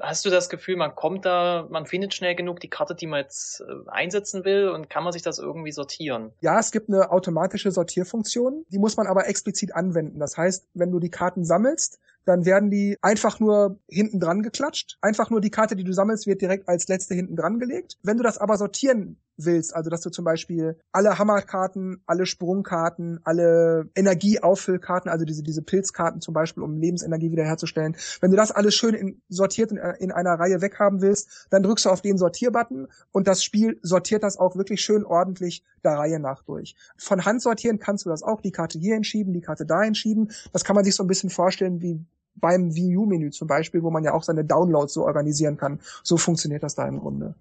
Hast 0.00 0.24
du 0.24 0.30
das 0.30 0.48
Gefühl, 0.48 0.76
man 0.76 0.94
kommt 0.94 1.24
da, 1.24 1.66
man 1.70 1.86
findet 1.86 2.14
schnell 2.14 2.34
genug 2.34 2.60
die 2.60 2.68
Karte, 2.68 2.94
die 2.94 3.06
man 3.06 3.20
jetzt 3.20 3.60
äh, 3.60 3.64
einsetzen 3.88 4.44
will 4.44 4.68
und 4.68 4.90
kann 4.90 5.04
man 5.04 5.12
sich 5.12 5.22
das 5.22 5.38
irgendwie 5.38 5.72
sortieren? 5.72 6.32
Ja, 6.40 6.58
es 6.58 6.70
gibt 6.70 6.88
eine 6.88 7.10
automatische 7.10 7.70
Sortierfunktion, 7.70 8.64
die 8.70 8.78
muss 8.78 8.96
man 8.96 9.06
aber 9.06 9.28
explizit 9.28 9.74
anwenden. 9.74 10.18
Das 10.18 10.36
heißt, 10.36 10.68
wenn 10.74 10.90
du 10.90 11.00
die 11.00 11.10
Karten 11.10 11.44
sammelst, 11.44 11.98
dann 12.24 12.44
werden 12.44 12.70
die 12.70 12.98
einfach 13.00 13.40
nur 13.40 13.78
hinten 13.88 14.20
dran 14.20 14.42
geklatscht. 14.42 14.98
Einfach 15.00 15.30
nur 15.30 15.40
die 15.40 15.50
Karte, 15.50 15.76
die 15.76 15.84
du 15.84 15.92
sammelst, 15.92 16.26
wird 16.26 16.42
direkt 16.42 16.68
als 16.68 16.86
letzte 16.88 17.14
hinten 17.14 17.36
dran 17.36 17.58
gelegt. 17.58 17.96
Wenn 18.02 18.18
du 18.18 18.22
das 18.22 18.38
aber 18.38 18.58
sortieren 18.58 19.18
willst, 19.38 19.74
also 19.74 19.90
dass 19.90 20.00
du 20.00 20.10
zum 20.10 20.24
Beispiel 20.24 20.76
alle 20.92 21.18
Hammerkarten, 21.18 22.02
alle 22.06 22.26
Sprungkarten, 22.26 23.20
alle 23.24 23.88
Energieauffüllkarten, 23.94 25.10
also 25.10 25.24
diese, 25.24 25.42
diese 25.42 25.62
Pilzkarten 25.62 26.20
zum 26.20 26.34
Beispiel, 26.34 26.62
um 26.62 26.76
Lebensenergie 26.76 27.30
wiederherzustellen, 27.30 27.96
wenn 28.20 28.30
du 28.30 28.36
das 28.36 28.50
alles 28.50 28.74
schön 28.74 28.94
in, 28.94 29.22
sortiert 29.28 29.70
in, 29.70 29.78
in 29.98 30.12
einer 30.12 30.34
Reihe 30.34 30.60
weghaben 30.60 31.00
willst, 31.00 31.46
dann 31.50 31.62
drückst 31.62 31.86
du 31.86 31.90
auf 31.90 32.02
den 32.02 32.18
Sortierbutton 32.18 32.88
und 33.12 33.28
das 33.28 33.42
Spiel 33.42 33.78
sortiert 33.82 34.22
das 34.22 34.36
auch 34.36 34.56
wirklich 34.56 34.80
schön 34.80 35.04
ordentlich 35.04 35.64
der 35.84 35.92
Reihe 35.92 36.18
nach 36.18 36.42
durch. 36.42 36.74
Von 36.96 37.24
Hand 37.24 37.42
sortieren 37.42 37.78
kannst 37.78 38.04
du 38.04 38.10
das 38.10 38.22
auch, 38.22 38.40
die 38.40 38.52
Karte 38.52 38.78
hier 38.78 38.96
entschieben, 38.96 39.32
die 39.32 39.40
Karte 39.40 39.64
da 39.64 39.82
entschieben. 39.82 40.28
Das 40.52 40.64
kann 40.64 40.76
man 40.76 40.84
sich 40.84 40.94
so 40.94 41.04
ein 41.04 41.08
bisschen 41.08 41.30
vorstellen 41.30 41.80
wie 41.80 42.04
beim 42.40 42.74
Wii 42.74 42.96
U-Menü 42.96 43.30
zum 43.30 43.48
Beispiel, 43.48 43.82
wo 43.82 43.90
man 43.90 44.04
ja 44.04 44.12
auch 44.12 44.22
seine 44.22 44.44
Downloads 44.44 44.92
so 44.92 45.04
organisieren 45.04 45.56
kann. 45.56 45.80
So 46.02 46.16
funktioniert 46.16 46.62
das 46.62 46.74
da 46.74 46.86
im 46.86 47.00
Grunde. 47.00 47.34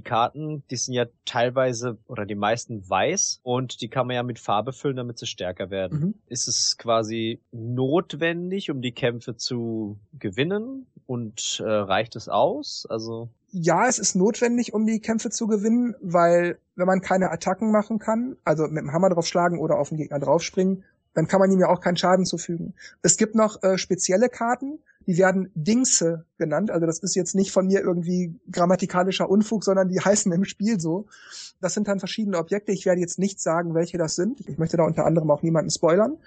Die 0.00 0.08
Karten, 0.08 0.62
die 0.70 0.76
sind 0.76 0.94
ja 0.94 1.04
teilweise 1.26 1.98
oder 2.06 2.24
die 2.24 2.34
meisten 2.34 2.88
weiß 2.88 3.40
und 3.42 3.82
die 3.82 3.90
kann 3.90 4.06
man 4.06 4.16
ja 4.16 4.22
mit 4.22 4.38
Farbe 4.38 4.72
füllen, 4.72 4.96
damit 4.96 5.18
sie 5.18 5.26
stärker 5.26 5.68
werden. 5.68 6.00
Mhm. 6.00 6.14
Ist 6.26 6.48
es 6.48 6.78
quasi 6.78 7.42
notwendig, 7.52 8.70
um 8.70 8.80
die 8.80 8.92
Kämpfe 8.92 9.36
zu 9.36 9.98
gewinnen 10.18 10.86
und 11.04 11.62
äh, 11.62 11.68
reicht 11.70 12.16
es 12.16 12.30
aus? 12.30 12.86
Also 12.88 13.28
ja, 13.52 13.86
es 13.86 13.98
ist 13.98 14.14
notwendig, 14.14 14.72
um 14.72 14.86
die 14.86 15.00
Kämpfe 15.00 15.28
zu 15.28 15.46
gewinnen, 15.46 15.94
weil 16.00 16.58
wenn 16.76 16.86
man 16.86 17.02
keine 17.02 17.30
Attacken 17.30 17.70
machen 17.70 17.98
kann, 17.98 18.36
also 18.42 18.68
mit 18.68 18.78
dem 18.78 18.92
Hammer 18.92 19.10
draufschlagen 19.10 19.58
oder 19.58 19.78
auf 19.78 19.90
den 19.90 19.98
Gegner 19.98 20.18
draufspringen, 20.18 20.84
dann 21.14 21.26
kann 21.26 21.40
man 21.40 21.50
ihm 21.50 21.60
ja 21.60 21.68
auch 21.68 21.80
keinen 21.80 21.96
Schaden 21.96 22.24
zufügen. 22.24 22.74
Es 23.02 23.16
gibt 23.16 23.34
noch 23.34 23.62
äh, 23.62 23.78
spezielle 23.78 24.28
Karten, 24.28 24.78
die 25.06 25.18
werden 25.18 25.50
Dingse 25.54 26.24
genannt. 26.36 26.70
Also 26.70 26.86
das 26.86 27.00
ist 27.00 27.14
jetzt 27.14 27.34
nicht 27.34 27.50
von 27.50 27.66
mir 27.66 27.80
irgendwie 27.80 28.38
grammatikalischer 28.50 29.28
Unfug, 29.28 29.64
sondern 29.64 29.88
die 29.88 30.00
heißen 30.04 30.30
im 30.30 30.44
Spiel 30.44 30.78
so. 30.78 31.06
Das 31.60 31.74
sind 31.74 31.88
dann 31.88 31.98
verschiedene 31.98 32.38
Objekte. 32.38 32.72
Ich 32.72 32.86
werde 32.86 33.00
jetzt 33.00 33.18
nicht 33.18 33.40
sagen, 33.40 33.74
welche 33.74 33.98
das 33.98 34.14
sind. 34.14 34.40
Ich 34.48 34.58
möchte 34.58 34.76
da 34.76 34.84
unter 34.84 35.06
anderem 35.06 35.30
auch 35.30 35.42
niemanden 35.42 35.70
spoilern. 35.70 36.18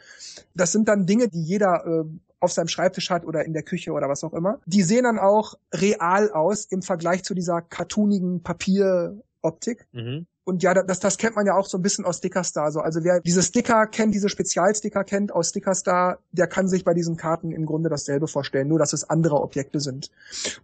Das 0.54 0.72
sind 0.72 0.88
dann 0.88 1.06
Dinge, 1.06 1.28
die 1.30 1.42
jeder 1.42 1.86
äh, 1.86 2.04
auf 2.40 2.52
seinem 2.52 2.68
Schreibtisch 2.68 3.10
hat 3.10 3.26
oder 3.26 3.46
in 3.46 3.54
der 3.54 3.64
Küche 3.64 3.94
oder 3.94 4.10
was 4.10 4.24
auch 4.24 4.34
immer. 4.34 4.60
Die 4.66 4.84
sehen 4.84 5.06
dann 5.06 5.18
auch 5.18 5.56
real 5.74 6.30
aus 6.32 6.66
im 6.66 6.82
Vergleich 6.82 7.24
zu 7.24 7.34
dieser 7.34 7.62
cartoonigen 7.62 8.44
Papieroptik. 8.44 9.88
Mhm. 9.94 10.28
Und 10.46 10.62
ja, 10.62 10.74
das, 10.74 11.00
das 11.00 11.18
kennt 11.18 11.36
man 11.36 11.46
ja 11.46 11.56
auch 11.56 11.66
so 11.66 11.78
ein 11.78 11.82
bisschen 11.82 12.04
aus 12.04 12.18
Stickerstar. 12.18 12.72
So. 12.72 12.82
Also 12.82 13.04
wer 13.04 13.22
diese 13.22 13.42
Sticker 13.42 13.88
kennt, 13.88 14.14
diese 14.14 14.28
Spezialsticker 14.28 15.06
kennt 15.06 15.32
aus 15.32 15.50
Stickerstar, 15.50 16.20
der 16.32 16.48
kann 16.48 16.68
sich 16.68 16.84
bei 16.84 16.94
diesen 16.94 17.16
Karten 17.16 17.52
im 17.52 17.66
Grunde 17.66 17.90
dasselbe 17.90 18.28
vorstellen, 18.28 18.68
nur 18.68 18.80
dass 18.80 18.92
es 18.92 19.10
andere 19.10 19.42
Objekte 19.42 19.80
sind. 19.80 20.12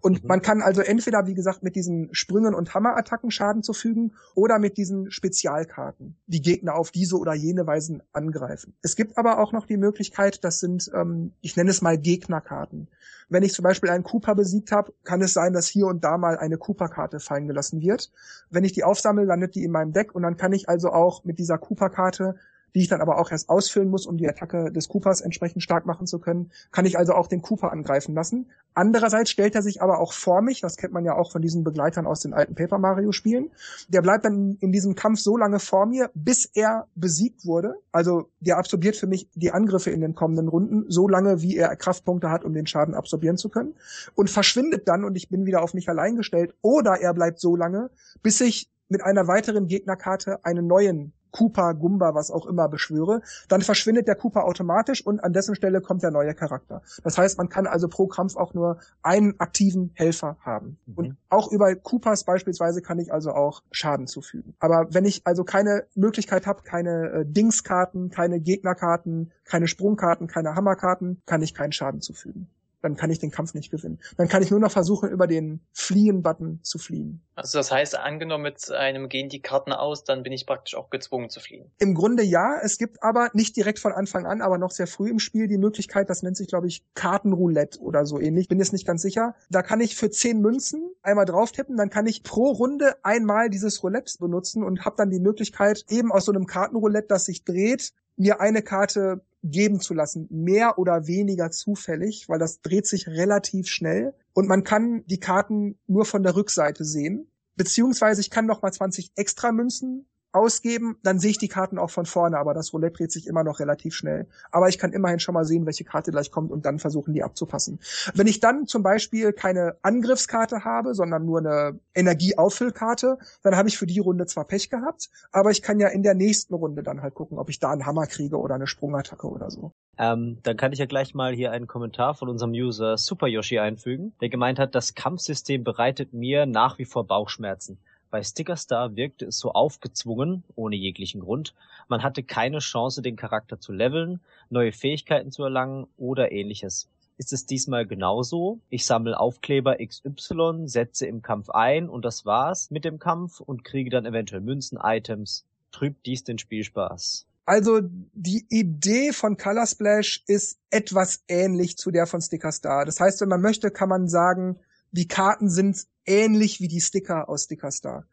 Und 0.02 0.24
mhm. 0.24 0.28
man 0.28 0.42
kann 0.42 0.62
also 0.62 0.82
entweder, 0.82 1.28
wie 1.28 1.34
gesagt, 1.34 1.64
mit 1.64 1.76
diesen 1.76 2.10
Sprüngen 2.14 2.54
und 2.54 2.74
Hammerattacken 2.74 3.32
Schaden 3.32 3.64
zufügen 3.64 4.14
oder 4.36 4.60
mit 4.60 4.76
diesen 4.76 5.12
Spezialkarten, 5.12 6.18
die 6.28 6.42
Gegner 6.42 6.76
auf 6.76 6.92
diese 6.92 7.18
oder 7.18 7.34
jene 7.34 7.66
Weisen 7.66 8.04
angreifen. 8.12 8.74
Es 8.82 8.98
gibt 8.98 9.18
aber 9.18 9.40
auch 9.40 9.54
noch 9.54 9.66
die 9.66 9.78
Möglichkeit, 9.78 10.44
das 10.44 10.60
sind, 10.60 10.92
ähm, 10.94 11.32
ich 11.40 11.56
nenne 11.56 11.70
es 11.70 11.82
mal 11.82 11.98
Gegnerkarten. 11.98 12.90
Wenn 13.30 13.44
ich 13.44 13.54
zum 13.54 13.64
Beispiel 13.64 13.92
einen 13.92 14.04
Cooper 14.04 14.34
besiegt 14.34 14.72
habe, 14.72 14.92
kann 15.04 15.22
es 15.22 15.34
sein, 15.34 15.54
dass 15.54 15.68
hier 15.68 15.86
und 15.86 16.04
da 16.04 16.18
mal 16.18 16.38
eine 16.38 16.58
Cooper-Karte 16.58 17.20
fallen 17.20 17.48
gelassen 17.48 17.80
wird. 17.80 18.12
Wenn 18.50 18.64
ich 18.64 18.74
die 18.74 18.84
aufsammle, 18.84 19.24
landet 19.24 19.54
die 19.54 19.64
in 19.70 19.74
meinem 19.74 19.94
Deck 19.94 20.14
und 20.14 20.24
dann 20.24 20.38
kann 20.38 20.52
ich 20.52 20.68
also 20.68 20.90
auch 20.90 21.24
mit 21.24 21.40
dieser 21.40 21.58
Cooper-Karte 21.58 22.36
die 22.76 22.82
ich 22.82 22.88
dann 22.88 23.02
aber 23.02 23.18
auch 23.20 23.32
erst 23.32 23.50
ausfüllen 23.50 23.90
muss, 23.90 24.06
um 24.06 24.18
die 24.18 24.28
Attacke 24.28 24.72
des 24.72 24.88
Coopers 24.88 25.22
entsprechend 25.22 25.64
stark 25.64 25.86
machen 25.86 26.08
zu 26.08 26.20
können, 26.20 26.52
kann 26.72 26.86
ich 26.86 26.98
also 26.98 27.14
auch 27.14 27.28
den 27.28 27.42
Cooper 27.42 27.72
angreifen 27.72 28.14
lassen. 28.14 28.48
Andererseits 28.74 29.32
stellt 29.32 29.56
er 29.56 29.62
sich 29.62 29.82
aber 29.82 30.00
auch 30.00 30.14
vor 30.14 30.42
mich, 30.42 30.62
das 30.62 30.78
kennt 30.78 30.94
man 30.94 31.04
ja 31.04 31.16
auch 31.16 31.32
von 31.32 31.42
diesen 31.42 31.64
Begleitern 31.64 32.06
aus 32.06 32.22
den 32.22 32.34
alten 32.34 32.56
Paper 32.56 32.78
Mario 32.78 33.12
Spielen. 33.12 33.50
Der 33.88 34.02
bleibt 34.02 34.26
dann 34.26 34.58
in 34.62 34.72
diesem 34.72 34.96
Kampf 34.96 35.20
so 35.20 35.38
lange 35.38 35.60
vor 35.60 35.86
mir, 35.86 36.12
bis 36.14 36.46
er 36.54 36.88
besiegt 36.96 37.46
wurde. 37.46 37.76
Also 37.92 38.30
der 38.40 38.58
absorbiert 38.58 38.96
für 38.96 39.08
mich 39.08 39.28
die 39.34 39.52
Angriffe 39.52 39.90
in 39.90 40.02
den 40.02 40.16
kommenden 40.16 40.48
Runden, 40.48 40.86
so 40.88 41.08
lange 41.08 41.42
wie 41.42 41.58
er 41.58 41.76
Kraftpunkte 41.76 42.30
hat, 42.30 42.46
um 42.46 42.54
den 42.54 42.68
Schaden 42.68 42.94
absorbieren 42.94 43.38
zu 43.38 43.50
können. 43.50 43.74
Und 44.16 44.30
verschwindet 44.30 44.88
dann 44.88 45.04
und 45.04 45.16
ich 45.16 45.30
bin 45.30 45.46
wieder 45.46 45.62
auf 45.62 45.74
mich 45.74 45.90
allein 45.90 46.16
gestellt. 46.16 46.54
Oder 46.62 47.02
er 47.02 47.14
bleibt 47.14 47.40
so 47.40 47.56
lange, 47.56 47.90
bis 48.22 48.40
ich 48.42 48.70
mit 48.90 49.04
einer 49.04 49.28
weiteren 49.28 49.68
Gegnerkarte 49.68 50.44
einen 50.44 50.68
neuen 50.68 51.14
Cooper, 51.32 51.74
Gumba, 51.74 52.16
was 52.16 52.32
auch 52.32 52.46
immer 52.46 52.68
beschwöre, 52.68 53.22
dann 53.48 53.62
verschwindet 53.62 54.08
der 54.08 54.16
Cooper 54.16 54.46
automatisch 54.46 55.06
und 55.06 55.24
an 55.24 55.34
dessen 55.34 55.56
Stelle 55.56 55.82
kommt 55.82 56.04
der 56.04 56.12
neue 56.12 56.34
Charakter. 56.34 56.82
Das 57.04 57.18
heißt, 57.18 57.38
man 57.38 57.50
kann 57.50 57.68
also 57.68 57.88
pro 57.88 58.08
Kampf 58.08 58.36
auch 58.36 58.54
nur 58.54 58.80
einen 59.04 59.40
aktiven 59.40 59.92
Helfer 59.94 60.38
haben. 60.42 60.78
Mhm. 60.86 60.94
Und 60.96 61.18
auch 61.30 61.52
über 61.52 61.74
Coopers 61.76 62.24
beispielsweise 62.24 62.82
kann 62.82 63.00
ich 63.00 63.14
also 63.14 63.32
auch 63.32 63.62
Schaden 63.72 64.08
zufügen. 64.08 64.56
Aber 64.60 64.88
wenn 64.92 65.06
ich 65.06 65.22
also 65.26 65.44
keine 65.44 65.86
Möglichkeit 65.96 66.48
habe, 66.48 66.64
keine 66.64 67.10
äh, 67.10 67.26
Dingskarten, 67.26 68.10
keine 68.10 68.40
Gegnerkarten, 68.40 69.32
keine 69.46 69.68
Sprungkarten, 69.68 70.28
keine 70.28 70.56
Hammerkarten, 70.56 71.22
kann 71.26 71.42
ich 71.42 71.54
keinen 71.54 71.72
Schaden 71.72 72.02
zufügen 72.02 72.50
dann 72.82 72.96
kann 72.96 73.10
ich 73.12 73.20
den 73.20 73.32
Kampf 73.32 73.54
nicht 73.54 73.72
gewinnen. 73.72 74.00
Dann 74.18 74.28
kann 74.28 74.44
ich 74.44 74.52
nur 74.52 74.60
noch 74.60 74.72
versuchen, 74.72 75.10
über 75.10 75.28
den 75.28 75.62
Fliehen-Button 75.74 76.60
zu 76.64 76.78
fliehen. 76.78 77.22
Also 77.36 77.58
das 77.58 77.72
heißt, 77.72 77.98
angenommen 77.98 78.44
mit 78.44 78.70
einem 78.72 79.08
gehen 79.10 79.30
die 79.30 79.42
Karten 79.42 79.72
aus, 79.72 80.04
dann 80.04 80.24
bin 80.24 80.34
ich 80.34 80.46
praktisch 80.46 80.76
auch 80.76 80.90
gezwungen 80.90 81.30
zu 81.30 81.40
fliehen. 81.40 81.72
Im 81.80 81.94
Grunde 81.94 82.24
ja. 82.24 82.60
Es 82.62 82.78
gibt 82.78 83.02
aber 83.02 83.30
nicht 83.34 83.56
direkt 83.56 83.80
von 83.80 83.94
Anfang 83.94 84.26
an, 84.26 84.42
aber 84.42 84.58
noch 84.58 84.72
sehr 84.72 84.88
früh 84.88 85.10
im 85.10 85.20
Spiel 85.20 85.48
die 85.48 85.58
Möglichkeit, 85.58 86.10
das 86.10 86.24
nennt 86.24 86.38
sich, 86.38 86.48
glaube 86.48 86.68
ich, 86.68 86.84
Kartenroulette 86.96 87.80
oder 87.80 88.06
so 88.06 88.20
ähnlich. 88.20 88.48
Bin 88.48 88.60
jetzt 88.60 88.74
nicht 88.74 88.86
ganz 88.86 89.02
sicher. 89.02 89.36
Da 89.50 89.62
kann 89.62 89.80
ich 89.80 89.96
für 89.96 90.10
zehn 90.10 90.42
Münzen 90.42 90.92
einmal 91.02 91.26
drauf 91.26 91.52
tippen, 91.52 91.78
dann 91.78 91.90
kann 91.90 92.08
ich 92.08 92.24
pro 92.24 92.52
Runde 92.52 92.96
einmal 93.04 93.50
dieses 93.50 93.84
Roulette 93.84 94.18
benutzen 94.20 94.64
und 94.64 94.86
habe 94.86 94.96
dann 94.98 95.10
die 95.10 95.20
Möglichkeit, 95.20 95.86
eben 95.90 96.12
aus 96.12 96.26
so 96.26 96.32
einem 96.32 96.46
Kartenroulette, 96.46 97.08
das 97.08 97.26
sich 97.26 97.44
dreht, 97.46 97.94
mir 98.20 98.42
eine 98.42 98.62
Karte 98.62 99.22
geben 99.44 99.80
zu 99.80 99.94
lassen, 99.94 100.28
mehr 100.30 100.78
oder 100.78 101.08
weniger 101.08 101.50
zufällig, 101.52 102.28
weil 102.28 102.40
das 102.40 102.62
dreht 102.62 102.86
sich 102.86 103.08
relativ 103.08 103.68
schnell 103.68 104.14
und 104.34 104.48
man 104.48 104.64
kann 104.64 105.04
die 105.08 105.20
Karten 105.20 105.80
nur 105.88 106.06
von 106.06 106.24
der 106.24 106.36
Rückseite 106.36 106.84
sehen. 106.84 107.32
Beziehungsweise 107.56 108.22
ich 108.22 108.30
kann 108.30 108.46
noch 108.46 108.62
mal 108.62 108.72
20 108.72 109.14
extra 109.16 109.52
Münzen 109.52 110.06
ausgeben, 110.32 110.98
dann 111.04 111.20
sehe 111.20 111.32
ich 111.32 111.38
die 111.38 111.48
Karten 111.48 111.78
auch 111.78 111.90
von 111.90 112.06
vorne, 112.06 112.38
aber 112.38 112.54
das 112.54 112.74
Roulette 112.74 112.98
dreht 112.98 113.12
sich 113.12 113.28
immer 113.28 113.44
noch 113.44 113.60
relativ 113.60 113.94
schnell. 113.96 114.28
Aber 114.52 114.70
ich 114.70 114.78
kann 114.78 114.94
immerhin 114.94 115.20
schon 115.20 115.34
mal 115.34 115.46
sehen, 115.46 115.66
welche 115.66 115.84
Karte 115.84 116.12
gleich 116.12 116.32
kommt 116.32 116.52
und 116.52 116.66
dann 116.66 116.80
versuchen, 116.80 117.14
die 117.14 117.24
abzupassen. 117.24 117.80
Wenn 118.14 118.28
ich 118.28 118.40
dann 118.40 118.68
zum 118.68 118.84
Beispiel 118.84 119.34
keine 119.34 119.78
Angriffskarte 119.82 120.64
habe, 120.64 120.94
sondern 120.94 121.26
nur 121.26 121.40
eine 121.40 121.80
Energieauffüllkarte, 121.96 123.18
dann 123.42 123.56
habe 123.56 123.70
ich 123.70 123.78
für 123.78 123.88
die 123.88 124.00
Runde 124.00 124.26
zwar 124.26 124.46
Pech 124.46 124.70
gehabt, 124.70 125.10
aber 125.32 125.52
ich 125.52 125.62
kann 125.62 125.80
ja 125.80 125.88
in 125.88 126.04
der 126.04 126.14
nächsten 126.14 126.54
Runde 126.54 126.84
dann 126.84 127.02
halt 127.02 127.16
gucken, 127.16 127.38
ob 127.38 127.50
ich 127.50 127.60
da 127.60 127.72
einen 127.72 127.86
Hammer 127.86 128.06
kriege 128.06 128.38
oder 128.38 128.56
eine 128.56 128.68
Sprungattacke 128.68 129.28
oder 129.28 129.50
so. 129.50 129.74
Ähm, 129.98 130.38
dann 130.44 130.56
kann 130.56 130.72
ich 130.72 130.80
ja 130.80 130.86
gleich 130.86 131.14
mal 131.14 131.34
hier 131.34 131.52
einen 131.52 131.68
Kommentar 131.68 132.14
von 132.14 132.30
unserem 132.30 132.52
User 132.52 132.98
Super 132.98 133.28
Yoshi 133.28 133.60
einfügen, 133.60 134.14
der 134.22 134.30
gemeint 134.30 134.58
hat, 134.58 134.74
das 134.74 134.96
Kampfsystem 134.96 135.64
bereitet 135.64 136.14
mir 136.14 136.46
nach 136.46 136.78
wie 136.78 136.86
vor 136.86 137.06
Bauchschmerzen. 137.06 137.80
Bei 138.12 138.24
Stickerstar 138.24 138.96
wirkte 138.96 139.26
es 139.26 139.38
so 139.38 139.52
aufgezwungen, 139.52 140.44
ohne 140.56 140.76
jeglichen 140.76 141.22
Grund. 141.22 141.54
Man 141.88 142.02
hatte 142.02 142.24
keine 142.24 142.60
Chance, 142.60 143.04
den 143.04 143.16
Charakter 143.16 143.60
zu 143.60 143.72
leveln, 143.72 144.20
neue 144.50 144.72
Fähigkeiten 144.72 145.32
zu 145.32 145.44
erlangen 145.44 145.88
oder 145.98 146.32
ähnliches. 146.32 146.88
Ist 147.18 147.34
es 147.34 147.46
diesmal 147.46 147.86
genauso? 147.86 148.60
Ich 148.70 148.86
sammle 148.86 149.20
Aufkleber 149.20 149.78
XY, 149.86 150.64
setze 150.66 151.06
im 151.06 151.22
Kampf 151.22 151.50
ein 151.50 151.90
und 151.90 152.04
das 152.04 152.26
war's 152.26 152.72
mit 152.72 152.86
dem 152.86 152.98
Kampf 152.98 153.42
und 153.42 153.64
kriege 153.64 153.90
dann 153.90 154.06
eventuell 154.06 154.42
Münzen, 154.42 154.80
Items. 154.82 155.46
Trübt 155.72 156.06
dies 156.06 156.24
den 156.24 156.40
Spielspaß? 156.40 157.28
Also 157.46 157.82
die 158.14 158.46
Idee 158.50 159.12
von 159.12 159.38
Color 159.38 159.68
Splash 159.68 160.24
ist 160.28 160.60
etwas 160.70 161.24
ähnlich 161.28 161.78
zu 161.78 161.92
der 161.92 162.08
von 162.08 162.22
Sticker 162.22 162.52
Star. 162.52 162.86
Das 162.86 163.00
heißt, 163.00 163.22
wenn 163.22 163.30
man 163.30 163.42
möchte, 163.42 163.70
kann 163.70 163.90
man 163.90 164.08
sagen, 164.08 164.60
die 164.92 165.08
Karten 165.08 165.50
sind 165.50 165.86
ähnlich 166.10 166.60
wie 166.60 166.68
die 166.68 166.82
Sticker 166.82 167.30
aus 167.30 167.44
Stickerstar. 167.44 168.06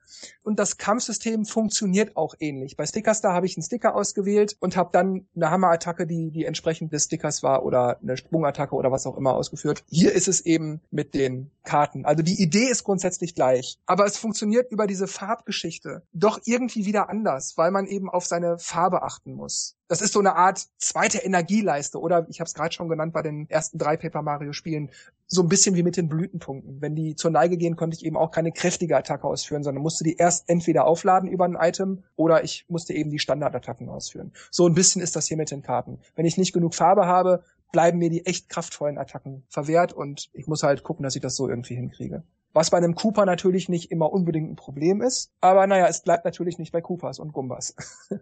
Und 0.42 0.58
das 0.58 0.76
Kampfsystem 0.76 1.44
funktioniert 1.44 2.16
auch 2.16 2.34
ähnlich. 2.38 2.76
Bei 2.76 2.86
Stickerstar 2.86 3.34
habe 3.34 3.46
ich 3.46 3.56
einen 3.56 3.64
Sticker 3.64 3.94
ausgewählt 3.94 4.56
und 4.60 4.76
habe 4.76 4.90
dann 4.92 5.26
eine 5.34 5.50
Hammerattacke, 5.50 6.06
die 6.06 6.30
die 6.30 6.44
entsprechend 6.44 6.92
des 6.92 7.04
Stickers 7.04 7.42
war 7.42 7.64
oder 7.64 7.98
eine 8.02 8.16
Sprungattacke 8.16 8.74
oder 8.74 8.92
was 8.92 9.06
auch 9.06 9.16
immer 9.16 9.34
ausgeführt. 9.34 9.84
Hier 9.88 10.12
ist 10.12 10.28
es 10.28 10.40
eben 10.40 10.80
mit 10.90 11.14
den 11.14 11.50
Karten. 11.64 12.04
Also 12.04 12.22
die 12.22 12.40
Idee 12.40 12.68
ist 12.68 12.84
grundsätzlich 12.84 13.34
gleich, 13.34 13.78
aber 13.86 14.06
es 14.06 14.16
funktioniert 14.16 14.70
über 14.70 14.86
diese 14.86 15.06
Farbgeschichte 15.06 16.02
doch 16.12 16.40
irgendwie 16.44 16.86
wieder 16.86 17.08
anders, 17.08 17.54
weil 17.56 17.70
man 17.70 17.86
eben 17.86 18.08
auf 18.08 18.24
seine 18.24 18.58
Farbe 18.58 19.02
achten 19.02 19.34
muss. 19.34 19.76
Das 19.88 20.00
ist 20.00 20.12
so 20.12 20.18
eine 20.18 20.34
Art 20.34 20.66
zweite 20.78 21.18
Energieleiste 21.18 22.00
oder 22.00 22.26
ich 22.28 22.40
habe 22.40 22.48
es 22.48 22.54
gerade 22.54 22.72
schon 22.72 22.88
genannt 22.88 23.12
bei 23.12 23.22
den 23.22 23.48
ersten 23.48 23.78
drei 23.78 23.96
Paper 23.96 24.22
Mario 24.22 24.52
Spielen, 24.52 24.90
so 25.28 25.42
ein 25.42 25.48
bisschen 25.48 25.74
wie 25.76 25.82
mit 25.82 25.96
den 25.96 26.08
Blütenpunkten. 26.08 26.80
Wenn 26.80 26.94
die 26.94 27.14
zur 27.14 27.30
Neige 27.30 27.56
gehen, 27.56 27.76
konnte 27.76 27.96
ich 27.96 28.04
eben 28.04 28.16
auch 28.16 28.30
keine 28.30 28.52
kräftige 28.52 28.96
Attacke 28.96 29.26
ausführen, 29.26 29.62
sondern 29.62 29.82
musste 29.96 30.04
die 30.04 30.16
erst 30.16 30.50
entweder 30.50 30.86
aufladen 30.86 31.26
über 31.26 31.46
ein 31.46 31.56
Item 31.58 32.04
oder 32.16 32.44
ich 32.44 32.66
musste 32.68 32.92
eben 32.92 33.10
die 33.10 33.18
Standardattacken 33.18 33.88
ausführen. 33.88 34.34
So 34.50 34.66
ein 34.68 34.74
bisschen 34.74 35.00
ist 35.00 35.16
das 35.16 35.26
hier 35.26 35.38
mit 35.38 35.50
den 35.50 35.62
Karten. 35.62 36.00
Wenn 36.14 36.26
ich 36.26 36.36
nicht 36.36 36.52
genug 36.52 36.74
Farbe 36.74 37.06
habe, 37.06 37.42
bleiben 37.72 37.98
mir 37.98 38.10
die 38.10 38.26
echt 38.26 38.50
kraftvollen 38.50 38.98
Attacken 38.98 39.44
verwehrt 39.48 39.94
und 39.94 40.28
ich 40.34 40.46
muss 40.46 40.62
halt 40.62 40.82
gucken, 40.82 41.02
dass 41.02 41.16
ich 41.16 41.22
das 41.22 41.34
so 41.34 41.48
irgendwie 41.48 41.76
hinkriege. 41.76 42.24
Was 42.52 42.68
bei 42.68 42.76
einem 42.76 42.94
Cooper 42.94 43.24
natürlich 43.24 43.70
nicht 43.70 43.90
immer 43.90 44.12
unbedingt 44.12 44.50
ein 44.50 44.56
Problem 44.56 45.00
ist. 45.00 45.30
Aber 45.40 45.66
naja, 45.66 45.86
es 45.86 46.02
bleibt 46.02 46.26
natürlich 46.26 46.58
nicht 46.58 46.72
bei 46.72 46.82
Coopers 46.82 47.18
und 47.18 47.32
Gumbas. 47.32 47.74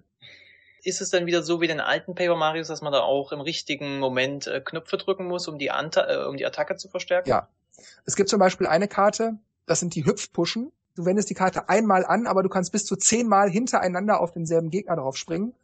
ist 0.85 1.01
es 1.01 1.11
dann 1.11 1.27
wieder 1.27 1.43
so 1.43 1.61
wie 1.61 1.67
den 1.67 1.81
alten 1.81 2.15
Paper 2.15 2.37
Marios, 2.37 2.69
dass 2.69 2.83
man 2.83 2.93
da 2.93 3.01
auch 3.01 3.33
im 3.33 3.41
richtigen 3.41 3.99
Moment 3.99 4.47
äh, 4.47 4.61
Knöpfe 4.61 4.97
drücken 4.97 5.27
muss, 5.27 5.49
um 5.49 5.59
die, 5.59 5.73
Anta 5.73 6.09
äh, 6.09 6.29
um 6.29 6.37
die 6.37 6.47
Attacke 6.47 6.77
zu 6.77 6.89
verstärken? 6.89 7.29
Ja. 7.29 7.49
Es 8.07 8.15
gibt 8.15 8.29
zum 8.29 8.39
Beispiel 8.39 8.69
eine 8.69 8.87
Karte, 8.87 9.39
das 9.67 9.81
sind 9.81 9.97
die 9.97 10.05
Hüpfpuschen. 10.05 10.71
Du 10.95 11.05
wendest 11.05 11.31
die 11.31 11.35
Karte 11.35 11.69
einmal 11.69 12.05
an, 12.05 12.27
aber 12.27 12.43
du 12.43 12.49
kannst 12.49 12.73
bis 12.73 12.85
zu 12.85 12.97
zehnmal 12.97 13.51
hintereinander 13.51 14.21
auf 14.21 14.33
denselben 14.33 14.71
Gegner 14.71 14.97
drauf 14.97 15.17
springen. 15.17 15.55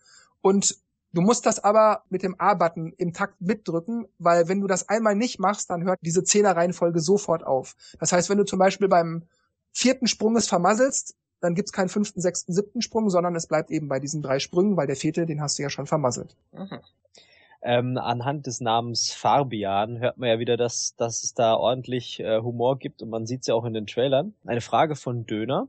Und 0.43 0.77
du 1.13 1.21
musst 1.21 1.47
das 1.47 1.63
aber 1.63 2.03
mit 2.11 2.23
dem 2.23 2.39
A-Button 2.39 2.95
im 2.97 3.13
Takt 3.13 3.41
mitdrücken, 3.41 4.07
weil 4.19 4.49
wenn 4.49 4.61
du 4.61 4.67
das 4.67 4.89
einmal 4.89 5.15
nicht 5.15 5.39
machst, 5.39 5.71
dann 5.71 5.85
hört 5.85 6.01
diese 6.03 6.25
Zehner-Reihenfolge 6.25 7.01
sofort 7.01 7.47
auf. 7.47 7.77
Das 7.99 8.13
heißt, 8.13 8.29
wenn 8.29 8.39
du 8.39 8.45
zum 8.45 8.59
Beispiel 8.59 8.89
beim 8.89 9.23
vierten 9.73 10.09
Sprung 10.09 10.37
es 10.37 10.49
vermasselst, 10.49 11.15
dann 11.41 11.55
gibt's 11.55 11.73
keinen 11.73 11.89
fünften, 11.89 12.21
sechsten, 12.21 12.53
siebten 12.53 12.83
Sprung, 12.83 13.09
sondern 13.09 13.35
es 13.35 13.47
bleibt 13.47 13.71
eben 13.71 13.89
bei 13.89 13.99
diesen 13.99 14.23
drei 14.23 14.41
Sprüngen, 14.41 14.77
weil 14.77 14.87
der 14.87 14.97
vierte, 14.97 15.27
den 15.27 15.41
hast 15.41 15.59
du 15.59 15.63
ja 15.63 15.71
schon 15.71 15.87
vermasselt. 15.87 16.37
Mhm. 16.53 16.81
Ähm, 17.63 17.99
anhand 17.99 18.47
des 18.47 18.61
Namens 18.61 19.13
Fabian 19.13 19.99
hört 19.99 20.17
man 20.17 20.29
ja 20.29 20.39
wieder, 20.39 20.57
dass, 20.57 20.95
dass 20.97 21.23
es 21.23 21.35
da 21.35 21.55
ordentlich 21.55 22.21
äh, 22.21 22.41
Humor 22.41 22.79
gibt 22.79 23.03
und 23.03 23.11
man 23.11 23.27
sieht's 23.27 23.47
ja 23.49 23.55
auch 23.55 23.65
in 23.65 23.75
den 23.75 23.87
Trailern. 23.87 24.35
Eine 24.47 24.63
Frage 24.63 24.97
von 24.97 25.27
Döner. 25.27 25.69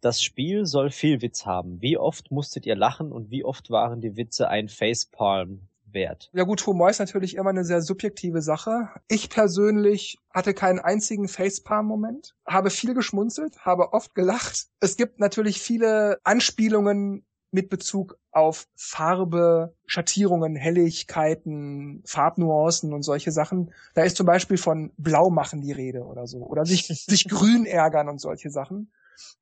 Das 0.00 0.22
Spiel 0.22 0.64
soll 0.64 0.90
viel 0.90 1.22
Witz 1.22 1.44
haben. 1.44 1.82
Wie 1.82 1.98
oft 1.98 2.30
musstet 2.30 2.66
ihr 2.66 2.76
lachen 2.76 3.12
und 3.12 3.30
wie 3.30 3.44
oft 3.44 3.70
waren 3.70 4.00
die 4.00 4.16
Witze 4.16 4.48
ein 4.48 4.68
Facepalm 4.68 5.62
wert? 5.92 6.30
Ja 6.32 6.44
gut, 6.44 6.64
Humor 6.66 6.88
ist 6.88 7.00
natürlich 7.00 7.34
immer 7.34 7.50
eine 7.50 7.64
sehr 7.64 7.82
subjektive 7.82 8.40
Sache. 8.40 8.88
Ich 9.08 9.28
persönlich 9.28 10.18
hatte 10.30 10.54
keinen 10.54 10.78
einzigen 10.78 11.28
Facepalm-Moment, 11.28 12.34
habe 12.46 12.70
viel 12.70 12.94
geschmunzelt, 12.94 13.64
habe 13.64 13.92
oft 13.92 14.14
gelacht. 14.14 14.68
Es 14.80 14.96
gibt 14.96 15.18
natürlich 15.18 15.60
viele 15.60 16.18
Anspielungen 16.22 17.24
mit 17.50 17.68
Bezug 17.68 18.18
auf 18.30 18.66
Farbe, 18.76 19.74
Schattierungen, 19.86 20.54
Helligkeiten, 20.54 22.02
Farbnuancen 22.04 22.92
und 22.92 23.02
solche 23.02 23.32
Sachen. 23.32 23.72
Da 23.94 24.02
ist 24.02 24.16
zum 24.16 24.26
Beispiel 24.26 24.58
von 24.58 24.92
Blau 24.96 25.30
machen 25.30 25.60
die 25.60 25.72
Rede 25.72 26.04
oder 26.04 26.26
so. 26.26 26.38
Oder 26.38 26.66
sich, 26.66 26.86
sich 27.06 27.28
grün 27.28 27.66
ärgern 27.66 28.08
und 28.08 28.20
solche 28.20 28.50
Sachen. 28.50 28.92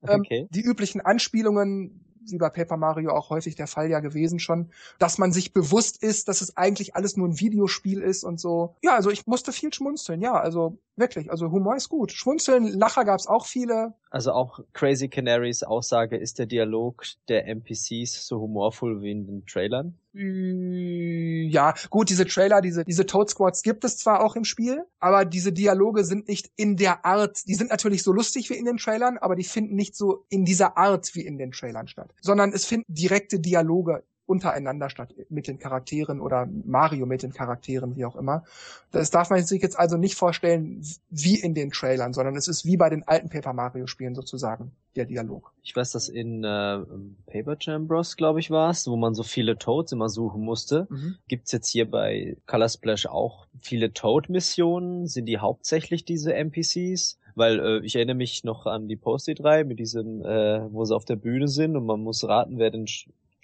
Ähm, 0.06 0.20
okay. 0.20 0.48
die 0.50 0.62
üblichen 0.62 1.00
Anspielungen, 1.00 2.02
wie 2.28 2.38
bei 2.38 2.48
Paper 2.48 2.76
Mario 2.76 3.10
auch 3.10 3.30
häufig 3.30 3.56
der 3.56 3.66
Fall 3.66 3.90
ja 3.90 4.00
gewesen 4.00 4.38
schon, 4.38 4.70
dass 4.98 5.18
man 5.18 5.32
sich 5.32 5.52
bewusst 5.52 6.02
ist, 6.02 6.28
dass 6.28 6.40
es 6.40 6.56
eigentlich 6.56 6.96
alles 6.96 7.16
nur 7.16 7.28
ein 7.28 7.38
Videospiel 7.38 8.00
ist 8.00 8.25
und 8.25 8.40
so. 8.40 8.76
Ja, 8.82 8.94
also 8.94 9.10
ich 9.10 9.26
musste 9.26 9.52
viel 9.52 9.72
schmunzeln, 9.72 10.20
ja, 10.20 10.34
also 10.34 10.78
wirklich, 10.97 11.31
also 11.31 11.50
Humor 11.50 11.76
ist 11.76 11.88
gut. 11.88 12.12
Schmunzeln, 12.12 12.67
Lacher 12.79 13.05
gab's 13.05 13.26
auch 13.26 13.47
viele. 13.47 13.95
Also 14.11 14.33
auch 14.33 14.61
Crazy 14.73 15.09
Canaries 15.09 15.62
Aussage, 15.62 16.17
ist 16.17 16.38
der 16.38 16.47
Dialog 16.47 17.05
der 17.29 17.47
NPCs 17.47 18.26
so 18.26 18.41
humorvoll 18.41 19.03
wie 19.03 19.11
in 19.11 19.26
den 19.26 19.47
Trailern? 19.47 19.99
Ja, 20.19 21.75
gut, 21.91 22.09
diese 22.09 22.26
Trailer, 22.26 22.62
diese, 22.62 22.85
diese 22.85 23.05
Toad 23.05 23.29
Squads 23.29 23.62
gibt 23.62 23.85
es 23.85 23.99
zwar 23.99 24.25
auch 24.25 24.35
im 24.35 24.45
Spiel, 24.45 24.85
aber 24.99 25.26
diese 25.26 25.53
Dialoge 25.53 26.05
sind 26.05 26.26
nicht 26.26 26.50
in 26.57 26.76
der 26.76 27.05
Art, 27.05 27.47
die 27.47 27.55
sind 27.55 27.71
natürlich 27.71 28.03
so 28.03 28.12
lustig 28.12 28.49
wie 28.49 28.55
in 28.55 28.65
den 28.65 28.79
Trailern, 28.79 29.19
aber 29.19 29.37
die 29.37 29.45
finden 29.45 29.75
nicht 29.75 29.95
so 29.95 30.25
in 30.31 30.47
dieser 30.47 30.79
Art 30.79 31.15
wie 31.15 31.26
in 31.26 31.37
den 31.37 31.53
Trailern 31.53 31.87
statt, 31.87 32.15
sondern 32.23 32.53
es 32.53 32.65
finden 32.65 32.95
direkte 32.95 33.41
Dialoge 33.41 34.05
untereinander 34.26 34.90
statt 34.90 35.14
mit 35.28 35.47
den 35.47 35.59
Charakteren 35.59 36.21
oder 36.21 36.49
Mario 36.64 37.06
mit 37.06 37.23
den 37.23 37.33
Charakteren, 37.33 37.97
wie 37.97 38.04
auch 38.04 38.16
immer. 38.16 38.45
Das 38.90 39.11
darf 39.11 39.30
man 39.30 39.42
sich 39.42 39.62
jetzt 39.62 39.78
also 39.78 39.97
nicht 39.97 40.16
vorstellen 40.16 40.83
wie 41.11 41.38
in 41.38 41.54
den 41.54 41.71
Trailern, 41.71 42.12
sondern 42.12 42.37
es 42.37 42.49
ist 42.49 42.64
wie 42.64 42.76
bei 42.76 42.90
den 42.90 43.06
alten 43.06 43.28
Paper 43.28 43.52
Mario 43.52 43.87
Spielen 43.87 44.14
sozusagen 44.14 44.73
der 44.97 45.04
Dialog. 45.04 45.52
Ich 45.62 45.76
weiß, 45.76 45.92
dass 45.92 46.09
in 46.09 46.42
äh, 46.42 46.78
Paper 47.26 47.56
Jam 47.61 47.87
Bros, 47.87 48.16
glaube 48.16 48.40
ich, 48.40 48.50
war 48.50 48.71
es, 48.71 48.87
wo 48.88 48.97
man 48.97 49.14
so 49.14 49.23
viele 49.23 49.59
Toads 49.59 49.92
immer 49.92 50.09
suchen 50.09 50.42
musste. 50.42 50.87
Mhm. 50.90 51.16
Gibt's 51.28 51.52
jetzt 51.52 51.68
hier 51.68 51.88
bei 51.90 52.37
Color 52.47 52.68
Splash 52.68 53.06
auch 53.06 53.47
viele 53.61 53.92
Toad-Missionen? 53.92 55.06
Sind 55.06 55.26
die 55.26 55.38
hauptsächlich 55.38 56.04
diese 56.04 56.35
NPCs? 56.35 57.18
Weil 57.35 57.61
äh, 57.61 57.85
ich 57.85 57.97
erinnere 57.97 58.16
mich 58.16 58.45
noch 58.45 58.64
an 58.64 58.88
die 58.88 58.97
Post-it 58.97 59.40
3 59.40 59.64
mit 59.64 59.78
diesem, 59.78 60.25
äh, 60.25 60.73
wo 60.73 60.85
sie 60.85 60.97
auf 60.97 61.04
der 61.04 61.16
Bühne 61.16 61.49
sind 61.49 61.76
und 61.76 61.85
man 61.85 62.00
muss 62.00 62.26
raten, 62.26 62.59
wer 62.59 62.71
den 62.71 62.87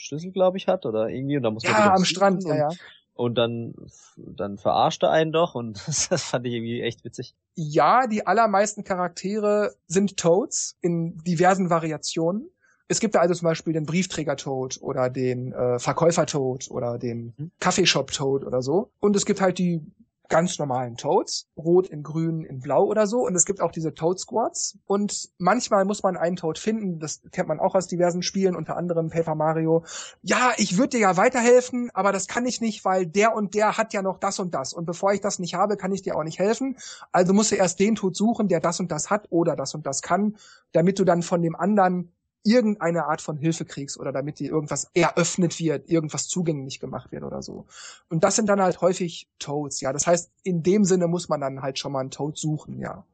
Schlüssel, 0.03 0.33
glaube 0.33 0.59
ich, 0.59 0.69
hat 0.69 0.85
oder 0.85 1.09
irgendwie 1.09 1.37
und 1.37 1.43
da 1.43 1.51
muss 1.51 1.65
man 1.65 1.73
ja 1.73 1.95
am 1.95 2.05
Strand, 2.05 2.45
ja, 2.45 2.57
ja. 2.57 2.69
Und 3.15 3.37
dann, 3.37 3.75
dann 4.17 4.57
verarscht 4.57 5.03
er 5.03 5.11
einen 5.11 5.33
doch 5.33 5.55
und 5.55 5.81
das 6.11 6.23
fand 6.23 6.47
ich 6.47 6.55
irgendwie 6.55 6.81
echt 6.81 7.05
witzig. 7.05 7.35
Ja, 7.55 8.07
die 8.07 8.27
allermeisten 8.27 8.85
Charaktere 8.85 9.75
sind 9.87 10.17
Toads 10.17 10.79
in 10.81 11.19
diversen 11.19 11.71
Variationen. 11.71 12.49
Es 12.89 13.01
gibt 13.01 13.15
da 13.15 13.21
also 13.21 13.35
zum 13.35 13.47
Beispiel 13.47 13.73
den 13.73 13.87
Briefträger-Toad 13.87 14.79
oder 14.83 15.09
den 15.09 15.53
äh, 15.53 15.79
Verkäufer-Toad 15.79 16.71
oder 16.71 16.99
den 16.99 17.35
mhm. 17.37 17.51
Kaffeeshop-Toad 17.61 18.45
oder 18.45 18.61
so. 18.61 18.91
Und 19.01 19.15
es 19.15 19.25
gibt 19.25 19.41
halt 19.41 19.59
die 19.59 19.81
ganz 20.29 20.59
normalen 20.59 20.97
Toads, 20.97 21.49
rot 21.57 21.89
in 21.89 22.03
grün 22.03 22.43
in 22.45 22.61
blau 22.61 22.85
oder 22.85 23.07
so. 23.07 23.27
Und 23.27 23.35
es 23.35 23.45
gibt 23.45 23.61
auch 23.61 23.71
diese 23.71 23.95
Toad 23.95 24.19
Squads. 24.19 24.79
Und 24.87 25.29
manchmal 25.39 25.85
muss 25.85 26.03
man 26.03 26.17
einen 26.17 26.37
Toad 26.37 26.59
finden, 26.59 26.99
das 26.99 27.23
kennt 27.33 27.49
man 27.49 27.61
auch 27.61 27.75
aus 27.75 27.87
diversen 27.87 28.23
Spielen, 28.23 28.57
unter 28.57 28.77
anderem 28.77 29.11
Paper 29.11 29.35
Mario. 29.35 29.85
Ja, 30.23 30.53
ich 30.57 30.79
würde 30.79 30.91
dir 30.91 31.01
ja 31.01 31.17
weiterhelfen, 31.17 31.91
aber 31.93 32.13
das 32.13 32.29
kann 32.29 32.47
ich 32.47 32.61
nicht, 32.61 32.85
weil 32.85 33.07
der 33.07 33.35
und 33.35 33.55
der 33.55 33.77
hat 33.77 33.93
ja 33.93 34.03
noch 34.03 34.19
das 34.19 34.39
und 34.39 34.55
das. 34.55 34.73
Und 34.73 34.87
bevor 34.87 35.13
ich 35.13 35.21
das 35.21 35.39
nicht 35.39 35.55
habe, 35.55 35.77
kann 35.77 35.93
ich 35.93 36.03
dir 36.03 36.17
auch 36.17 36.25
nicht 36.25 36.39
helfen. 36.39 36.77
Also 37.13 37.33
musst 37.33 37.53
du 37.53 37.57
erst 37.57 37.79
den 37.79 37.95
Tod 37.95 38.17
suchen, 38.17 38.49
der 38.49 38.61
das 38.61 38.81
und 38.81 38.91
das 38.91 39.11
hat 39.11 39.27
oder 39.31 39.57
das 39.57 39.75
und 39.75 39.87
das 39.87 40.03
kann, 40.03 40.37
damit 40.73 40.99
du 40.99 41.05
dann 41.05 41.23
von 41.23 41.43
dem 41.43 41.57
anderen 41.57 42.13
irgendeine 42.45 43.07
Art 43.07 43.21
von 43.21 43.37
Hilfe 43.37 43.65
kriegst 43.65 43.99
oder 43.99 44.13
damit 44.13 44.39
dir 44.39 44.51
irgendwas 44.51 44.91
eröffnet 44.95 45.59
wird, 45.61 45.89
irgendwas 45.89 46.29
zugänglich 46.29 46.81
gemacht 46.81 47.13
wird 47.13 47.23
oder 47.23 47.43
so. 47.43 47.67
Und 48.09 48.25
das 48.25 48.37
sind 48.37 48.49
dann 48.49 48.61
halt 48.61 48.81
häufig 48.81 49.29
Toads, 49.39 49.81
ja. 49.81 49.93
Das 49.93 50.07
heißt, 50.07 50.31
in 50.43 50.63
dem 50.63 50.85
Sinne 50.85 51.07
muss 51.07 51.29
man 51.29 51.41
dann 51.41 51.63
halt 51.63 51.79
schon 51.79 51.93
mal 51.93 52.01
einen 52.01 52.11
Toad 52.11 52.37
suchen, 52.37 52.79
ja. 52.81 53.05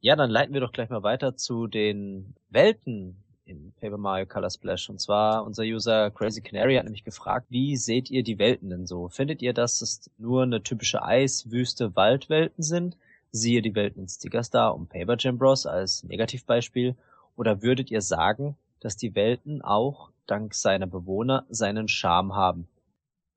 Ja, 0.00 0.16
dann 0.16 0.30
leiten 0.30 0.52
wir 0.52 0.60
doch 0.60 0.72
gleich 0.72 0.90
mal 0.90 1.02
weiter 1.02 1.36
zu 1.36 1.66
den 1.68 2.34
Welten 2.50 3.16
in 3.44 3.72
Paper 3.80 3.98
Mario 3.98 4.26
Color 4.26 4.50
Splash. 4.50 4.90
Und 4.90 5.00
zwar 5.00 5.44
unser 5.44 5.62
User 5.62 6.10
Crazy 6.10 6.40
Canary 6.40 6.76
hat 6.76 6.84
nämlich 6.84 7.04
gefragt, 7.04 7.46
wie 7.50 7.76
seht 7.76 8.10
ihr 8.10 8.22
die 8.22 8.38
Welten 8.38 8.70
denn 8.70 8.86
so? 8.86 9.08
Findet 9.08 9.42
ihr, 9.42 9.52
dass 9.52 9.80
es 9.82 10.10
nur 10.18 10.42
eine 10.42 10.62
typische 10.62 11.02
Eis-, 11.02 11.50
Wüste-, 11.50 11.94
Waldwelten 11.94 12.62
sind? 12.62 12.96
Siehe 13.30 13.62
die 13.62 13.74
Welten 13.74 14.02
in 14.02 14.08
Sticker 14.08 14.42
Star 14.42 14.74
und 14.74 14.88
Paper 14.88 15.16
Jam 15.18 15.38
Bros. 15.38 15.66
als 15.66 16.04
Negativbeispiel. 16.04 16.96
Oder 17.36 17.62
würdet 17.62 17.90
ihr 17.90 18.02
sagen, 18.02 18.56
dass 18.82 18.96
die 18.96 19.14
Welten 19.14 19.62
auch 19.62 20.10
dank 20.26 20.54
seiner 20.54 20.86
Bewohner 20.86 21.46
seinen 21.48 21.88
Charme 21.88 22.34
haben? 22.34 22.68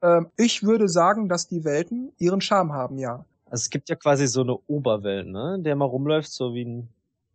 Ähm, 0.01 0.27
ich 0.37 0.63
würde 0.63 0.89
sagen, 0.89 1.29
dass 1.29 1.47
die 1.47 1.63
Welten 1.63 2.11
ihren 2.17 2.41
Charme 2.41 2.73
haben, 2.73 2.97
ja. 2.97 3.25
Also 3.45 3.63
es 3.63 3.69
gibt 3.69 3.89
ja 3.89 3.95
quasi 3.95 4.27
so 4.27 4.41
eine 4.41 4.57
Oberwelt, 4.67 5.27
ne, 5.27 5.55
in 5.55 5.63
der 5.63 5.75
man 5.75 5.87
rumläuft, 5.87 6.31
so 6.31 6.53
wie 6.53 6.65
ein 6.65 6.89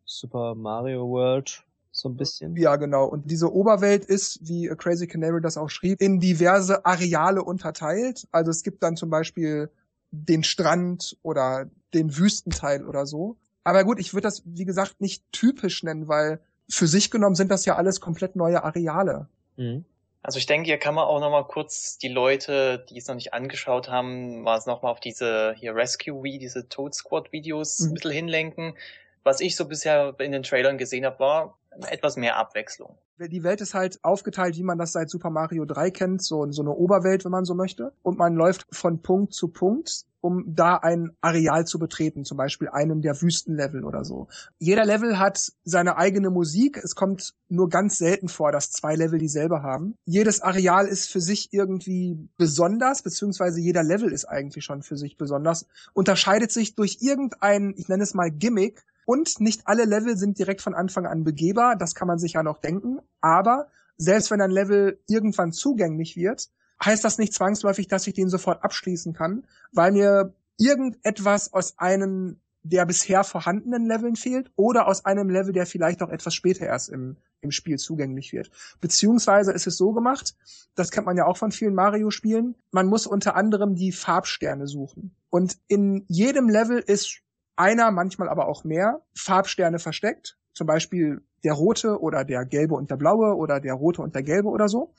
Super 0.04 0.54
Mario 0.54 1.08
World, 1.08 1.64
so 1.92 2.08
ein 2.08 2.16
bisschen. 2.16 2.56
Ja, 2.56 2.76
genau. 2.76 3.06
Und 3.06 3.30
diese 3.30 3.52
Oberwelt 3.52 4.04
ist, 4.04 4.40
wie 4.42 4.66
Crazy 4.76 5.06
Canary 5.06 5.40
das 5.40 5.56
auch 5.56 5.70
schrieb, 5.70 6.00
in 6.00 6.18
diverse 6.18 6.84
Areale 6.84 7.42
unterteilt. 7.42 8.26
Also 8.32 8.50
es 8.50 8.62
gibt 8.62 8.82
dann 8.82 8.96
zum 8.96 9.10
Beispiel 9.10 9.70
den 10.10 10.42
Strand 10.42 11.16
oder 11.22 11.70
den 11.94 12.16
Wüstenteil 12.16 12.86
oder 12.86 13.06
so. 13.06 13.36
Aber 13.62 13.84
gut, 13.84 14.00
ich 14.00 14.14
würde 14.14 14.26
das, 14.26 14.42
wie 14.44 14.64
gesagt, 14.64 15.00
nicht 15.00 15.22
typisch 15.32 15.82
nennen, 15.82 16.08
weil 16.08 16.40
für 16.70 16.86
sich 16.86 17.10
genommen 17.10 17.34
sind 17.34 17.50
das 17.50 17.64
ja 17.64 17.76
alles 17.76 18.00
komplett 18.00 18.36
neue 18.36 18.62
Areale. 18.62 19.28
Mhm. 19.56 19.84
Also 20.22 20.38
ich 20.38 20.46
denke, 20.46 20.66
hier 20.66 20.78
kann 20.78 20.94
man 20.94 21.04
auch 21.04 21.18
nochmal 21.18 21.46
kurz 21.46 21.96
die 21.96 22.08
Leute, 22.08 22.84
die 22.90 22.98
es 22.98 23.08
noch 23.08 23.14
nicht 23.14 23.32
angeschaut 23.32 23.88
haben, 23.88 24.42
mal 24.42 24.60
nochmal 24.66 24.92
auf 24.92 25.00
diese 25.00 25.54
hier 25.56 25.74
Rescue 25.74 26.14
V, 26.14 26.38
diese 26.38 26.68
Toad 26.68 26.94
Squad 26.94 27.32
Videos 27.32 27.80
mhm. 27.80 27.88
ein 27.88 27.94
bisschen 27.94 28.10
hinlenken. 28.10 28.74
Was 29.22 29.40
ich 29.40 29.56
so 29.56 29.66
bisher 29.66 30.14
in 30.18 30.32
den 30.32 30.42
Trailern 30.42 30.78
gesehen 30.78 31.04
habe, 31.04 31.18
war 31.18 31.58
etwas 31.88 32.16
mehr 32.16 32.36
Abwechslung. 32.36 32.98
Die 33.18 33.42
Welt 33.42 33.60
ist 33.60 33.74
halt 33.74 34.02
aufgeteilt, 34.02 34.56
wie 34.56 34.62
man 34.62 34.78
das 34.78 34.92
seit 34.92 35.10
Super 35.10 35.28
Mario 35.28 35.66
3 35.66 35.90
kennt, 35.90 36.22
so, 36.22 36.50
so 36.50 36.62
eine 36.62 36.72
Oberwelt, 36.72 37.24
wenn 37.24 37.32
man 37.32 37.44
so 37.44 37.54
möchte. 37.54 37.92
Und 38.02 38.16
man 38.18 38.34
läuft 38.34 38.66
von 38.72 39.02
Punkt 39.02 39.34
zu 39.34 39.48
Punkt, 39.48 40.06
um 40.22 40.44
da 40.54 40.76
ein 40.76 41.10
Areal 41.20 41.66
zu 41.66 41.78
betreten, 41.78 42.24
zum 42.24 42.38
Beispiel 42.38 42.68
einen 42.70 43.02
der 43.02 43.20
Wüstenlevel 43.20 43.84
oder 43.84 44.04
so. 44.04 44.28
Jeder 44.58 44.86
Level 44.86 45.18
hat 45.18 45.52
seine 45.64 45.98
eigene 45.98 46.30
Musik. 46.30 46.78
Es 46.82 46.94
kommt 46.94 47.34
nur 47.48 47.68
ganz 47.68 47.98
selten 47.98 48.28
vor, 48.28 48.52
dass 48.52 48.72
zwei 48.72 48.94
Level 48.94 49.18
dieselbe 49.18 49.62
haben. 49.62 49.96
Jedes 50.06 50.40
Areal 50.40 50.86
ist 50.86 51.10
für 51.10 51.20
sich 51.20 51.52
irgendwie 51.52 52.28
besonders, 52.38 53.02
beziehungsweise 53.02 53.60
jeder 53.60 53.82
Level 53.82 54.12
ist 54.12 54.24
eigentlich 54.24 54.64
schon 54.64 54.82
für 54.82 54.96
sich 54.96 55.18
besonders, 55.18 55.66
unterscheidet 55.92 56.52
sich 56.52 56.74
durch 56.74 56.98
irgendein, 57.00 57.74
ich 57.76 57.88
nenne 57.88 58.02
es 58.02 58.14
mal 58.14 58.30
Gimmick, 58.30 58.82
und 59.04 59.40
nicht 59.40 59.62
alle 59.66 59.84
Level 59.84 60.16
sind 60.16 60.38
direkt 60.38 60.60
von 60.60 60.74
Anfang 60.74 61.06
an 61.06 61.24
begehbar, 61.24 61.76
das 61.76 61.94
kann 61.94 62.08
man 62.08 62.18
sich 62.18 62.34
ja 62.34 62.42
noch 62.42 62.58
denken. 62.58 63.00
Aber 63.20 63.68
selbst 63.96 64.30
wenn 64.30 64.40
ein 64.40 64.50
Level 64.50 65.00
irgendwann 65.08 65.52
zugänglich 65.52 66.16
wird, 66.16 66.48
heißt 66.84 67.04
das 67.04 67.18
nicht 67.18 67.34
zwangsläufig, 67.34 67.88
dass 67.88 68.06
ich 68.06 68.14
den 68.14 68.28
sofort 68.28 68.64
abschließen 68.64 69.12
kann, 69.12 69.44
weil 69.72 69.92
mir 69.92 70.34
irgendetwas 70.58 71.52
aus 71.52 71.78
einem 71.78 72.40
der 72.62 72.84
bisher 72.84 73.24
vorhandenen 73.24 73.86
Leveln 73.86 74.16
fehlt 74.16 74.50
oder 74.54 74.86
aus 74.86 75.04
einem 75.04 75.30
Level, 75.30 75.52
der 75.52 75.66
vielleicht 75.66 76.02
auch 76.02 76.10
etwas 76.10 76.34
später 76.34 76.66
erst 76.66 76.90
im, 76.90 77.16
im 77.40 77.50
Spiel 77.50 77.78
zugänglich 77.78 78.32
wird. 78.32 78.50
Beziehungsweise 78.80 79.52
ist 79.52 79.66
es 79.66 79.76
so 79.76 79.92
gemacht, 79.92 80.34
das 80.74 80.90
kennt 80.90 81.06
man 81.06 81.16
ja 81.16 81.24
auch 81.24 81.38
von 81.38 81.52
vielen 81.52 81.74
Mario-Spielen, 81.74 82.54
man 82.70 82.86
muss 82.86 83.06
unter 83.06 83.34
anderem 83.34 83.74
die 83.74 83.92
Farbsterne 83.92 84.66
suchen. 84.66 85.16
Und 85.30 85.58
in 85.68 86.04
jedem 86.08 86.48
Level 86.48 86.78
ist 86.78 87.22
einer, 87.60 87.90
manchmal 87.90 88.28
aber 88.28 88.48
auch 88.48 88.64
mehr, 88.64 89.02
Farbsterne 89.14 89.78
versteckt. 89.78 90.36
Zum 90.52 90.66
Beispiel 90.66 91.22
der 91.44 91.52
rote 91.52 92.00
oder 92.00 92.24
der 92.24 92.44
gelbe 92.44 92.74
und 92.74 92.90
der 92.90 92.96
blaue 92.96 93.36
oder 93.36 93.60
der 93.60 93.74
rote 93.74 94.02
und 94.02 94.14
der 94.14 94.22
gelbe 94.22 94.48
oder 94.48 94.68
so. 94.68 94.92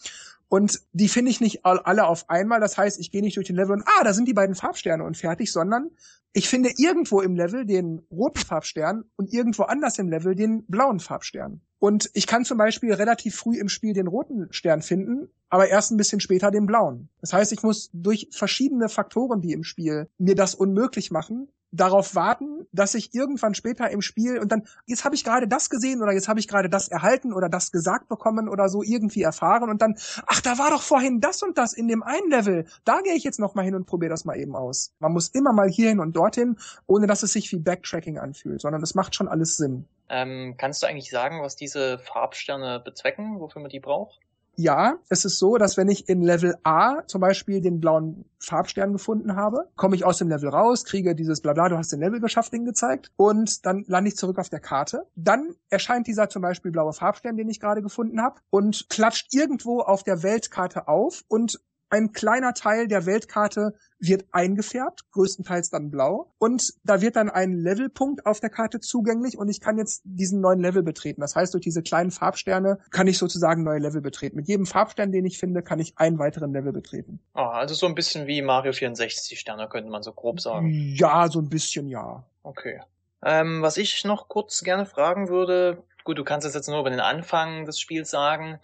Und 0.48 0.82
die 0.92 1.08
finde 1.08 1.32
ich 1.32 1.40
nicht 1.40 1.66
alle 1.66 2.06
auf 2.06 2.30
einmal. 2.30 2.60
Das 2.60 2.78
heißt, 2.78 3.00
ich 3.00 3.12
gehe 3.12 3.22
nicht 3.22 3.38
durch 3.38 3.48
den 3.48 3.56
Level 3.56 3.74
und 3.74 3.84
ah, 3.86 4.04
da 4.04 4.14
sind 4.14 4.28
die 4.28 4.34
beiden 4.34 4.56
Farbsterne 4.56 5.04
und 5.04 5.16
fertig, 5.16 5.52
sondern 5.52 5.92
ich 6.34 6.50
finde 6.50 6.72
irgendwo 6.78 7.22
im 7.22 7.36
Level 7.36 7.66
den 7.66 8.02
roten 8.12 8.40
Farbstern 8.40 9.06
und 9.16 9.34
irgendwo 9.34 9.64
anders 9.64 9.98
im 9.98 10.10
Level 10.10 10.36
den 10.36 10.66
blauen 10.66 11.00
Farbstern. 11.00 11.62
Und 11.80 12.10
ich 12.14 12.28
kann 12.28 12.46
zum 12.46 12.58
Beispiel 12.58 12.94
relativ 12.94 13.36
früh 13.36 13.58
im 13.58 13.70
Spiel 13.70 13.94
den 13.94 14.08
roten 14.08 14.48
Stern 14.52 14.82
finden, 14.82 15.30
aber 15.50 15.70
erst 15.70 15.92
ein 15.92 15.98
bisschen 15.98 16.20
später 16.20 16.52
den 16.52 16.66
blauen. 16.66 17.10
Das 17.22 17.34
heißt, 17.34 17.52
ich 17.54 17.64
muss 17.64 17.90
durch 17.94 18.28
verschiedene 18.32 18.88
Faktoren, 18.88 19.42
die 19.42 19.54
im 19.54 19.64
Spiel 19.64 20.10
mir 20.18 20.36
das 20.36 20.54
unmöglich 20.54 21.12
machen, 21.12 21.48
darauf 21.72 22.16
warten, 22.16 22.68
dass 22.72 22.96
ich 22.96 23.14
irgendwann 23.14 23.56
später 23.56 23.90
im 23.90 24.02
Spiel 24.02 24.40
und 24.40 24.52
dann, 24.52 24.64
jetzt 24.86 25.06
habe 25.06 25.16
ich 25.16 25.24
gerade 25.24 25.48
das 25.48 25.70
gesehen 25.70 26.02
oder 26.02 26.12
jetzt 26.12 26.28
habe 26.28 26.40
ich 26.40 26.48
gerade 26.48 26.70
das 26.70 26.90
erhalten 26.90 27.34
oder 27.34 27.50
das 27.50 27.72
gesagt 27.72 28.10
bekommen 28.10 28.50
oder 28.50 28.70
so 28.70 28.84
irgendwie 28.84 29.22
erfahren 29.22 29.70
und 29.70 29.82
dann, 29.82 29.96
ach, 30.28 30.42
da 30.42 30.58
war 30.58 30.70
doch 30.70 30.82
vorhin 30.82 31.20
das 31.22 31.42
und 31.44 31.58
das 31.58 31.74
in 31.74 31.88
dem 31.88 32.04
einen 32.04 32.30
Level. 32.30 32.66
Da 32.84 33.00
gehe 33.02 33.16
ich 33.16 33.24
jetzt 33.24 33.40
noch 33.40 33.56
mal 33.56 33.64
hin 33.64 33.76
und 33.76 33.86
probiere 33.86 34.10
das 34.10 34.26
mal 34.26 34.38
eben 34.38 34.56
aus. 34.56 34.94
Man 35.00 35.14
muss 35.14 35.30
immer 35.30 35.54
mal 35.54 35.70
hierhin 35.70 36.00
und 36.00 36.16
dorthin, 36.16 36.58
ohne 36.88 37.08
dass 37.08 37.24
es 37.24 37.34
sich 37.34 37.52
wie 37.52 37.60
Backtracking 37.60 38.18
anfühlt, 38.18 38.62
sondern 38.62 38.82
es 38.82 38.96
macht 38.96 39.16
schon 39.16 39.28
alles 39.28 39.58
Sinn. 39.58 39.86
Ähm, 40.10 40.56
kannst 40.58 40.84
du 40.84 40.88
eigentlich 40.88 41.10
sagen, 41.10 41.42
was 41.42 41.56
diese 41.56 41.98
Farbsterne 42.00 42.82
bezwecken, 42.84 43.40
wofür 43.40 43.62
man 43.62 43.70
die 43.70 43.80
braucht? 43.80 44.20
Ja, 44.62 44.98
es 45.10 45.26
ist 45.26 45.40
so, 45.40 45.58
dass 45.58 45.78
wenn 45.78 45.90
ich 45.90 46.08
in 46.08 46.22
Level 46.22 46.56
A 46.64 47.06
zum 47.08 47.22
Beispiel 47.22 47.62
den 47.62 47.80
blauen 47.80 48.26
Farbstern 48.40 48.94
gefunden 48.94 49.36
habe, 49.36 49.68
komme 49.76 49.96
ich 49.96 50.06
aus 50.06 50.18
dem 50.18 50.30
Level 50.30 50.50
raus, 50.50 50.86
kriege 50.86 51.16
dieses 51.16 51.42
Blabla, 51.42 51.70
du 51.70 51.78
hast 51.78 51.92
den 51.92 52.00
Level 52.00 52.20
geschafft, 52.20 52.54
Ding 52.54 52.66
gezeigt 52.66 53.12
und 53.16 53.66
dann 53.66 53.84
lande 53.88 54.10
ich 54.10 54.18
zurück 54.18 54.40
auf 54.40 54.50
der 54.50 54.60
Karte. 54.60 55.06
Dann 55.16 55.56
erscheint 55.70 56.08
dieser 56.08 56.30
zum 56.30 56.42
Beispiel 56.42 56.72
blaue 56.72 56.94
Farbstern, 56.94 57.38
den 57.38 57.50
ich 57.50 57.60
gerade 57.60 57.82
gefunden 57.82 58.22
habe 58.22 58.42
und 58.50 58.88
klatscht 58.90 59.34
irgendwo 59.34 59.82
auf 59.82 60.04
der 60.04 60.24
Weltkarte 60.24 60.88
auf 60.88 61.24
und 61.28 61.60
ein 61.92 62.14
kleiner 62.14 62.54
Teil 62.54 62.88
der 62.88 63.06
Weltkarte 63.06 63.74
wird 64.00 64.26
eingefärbt, 64.32 65.12
größtenteils 65.12 65.70
dann 65.70 65.92
blau. 65.92 66.34
Und 66.40 66.74
da 66.84 67.02
wird 67.02 67.16
dann 67.18 67.30
ein 67.30 67.54
Levelpunkt 67.54 68.26
auf 68.26 68.40
der 68.40 68.50
Karte 68.50 68.80
zugänglich 68.80 69.38
und 69.38 69.50
ich 69.50 69.62
kann 69.62 69.78
jetzt 69.78 70.02
diesen 70.06 70.42
neuen 70.42 70.60
Level 70.60 70.84
betreten. 70.84 71.22
Das 71.22 71.36
heißt, 71.36 71.54
durch 71.54 71.64
diese 71.64 71.84
kleinen 71.84 72.10
Farbsterne 72.10 72.80
kann 72.90 73.08
ich 73.08 73.18
sozusagen 73.18 73.64
neue 73.64 73.80
Level 73.80 74.02
betreten. 74.02 74.38
Mit 74.38 74.48
jedem 74.48 74.66
Farbstern, 74.66 75.12
den 75.12 75.26
ich 75.26 75.38
finde, 75.38 75.62
kann 75.62 75.80
ich 75.80 75.94
einen 75.98 76.18
weiteren 76.18 76.54
Level 76.54 76.72
betreten. 76.72 77.20
Ah, 77.34 77.52
also 77.52 77.76
so 77.76 77.86
ein 77.86 77.96
bisschen 77.96 78.26
wie 78.26 78.42
Mario 78.42 78.74
64 78.74 79.40
Sterne, 79.40 79.68
könnte 79.68 79.90
man 79.90 80.02
so 80.02 80.14
grob 80.14 80.40
sagen. 80.40 80.70
Ja, 80.72 81.28
so 81.28 81.40
ein 81.40 81.50
bisschen 81.50 81.88
ja. 81.88 82.24
Okay. 82.44 82.82
Ähm, 83.24 83.62
was 83.62 83.78
ich 83.78 84.04
noch 84.04 84.30
kurz 84.30 84.64
gerne 84.64 84.86
fragen 84.86 85.30
würde, 85.30 85.84
gut, 86.04 86.18
du 86.18 86.24
kannst 86.24 86.48
es 86.48 86.56
jetzt 86.56 86.70
nur 86.70 86.80
über 86.80 86.90
den 86.90 87.00
Anfang 87.00 87.66
des 87.66 87.80
Spiels 87.80 88.10
sagen, 88.10 88.60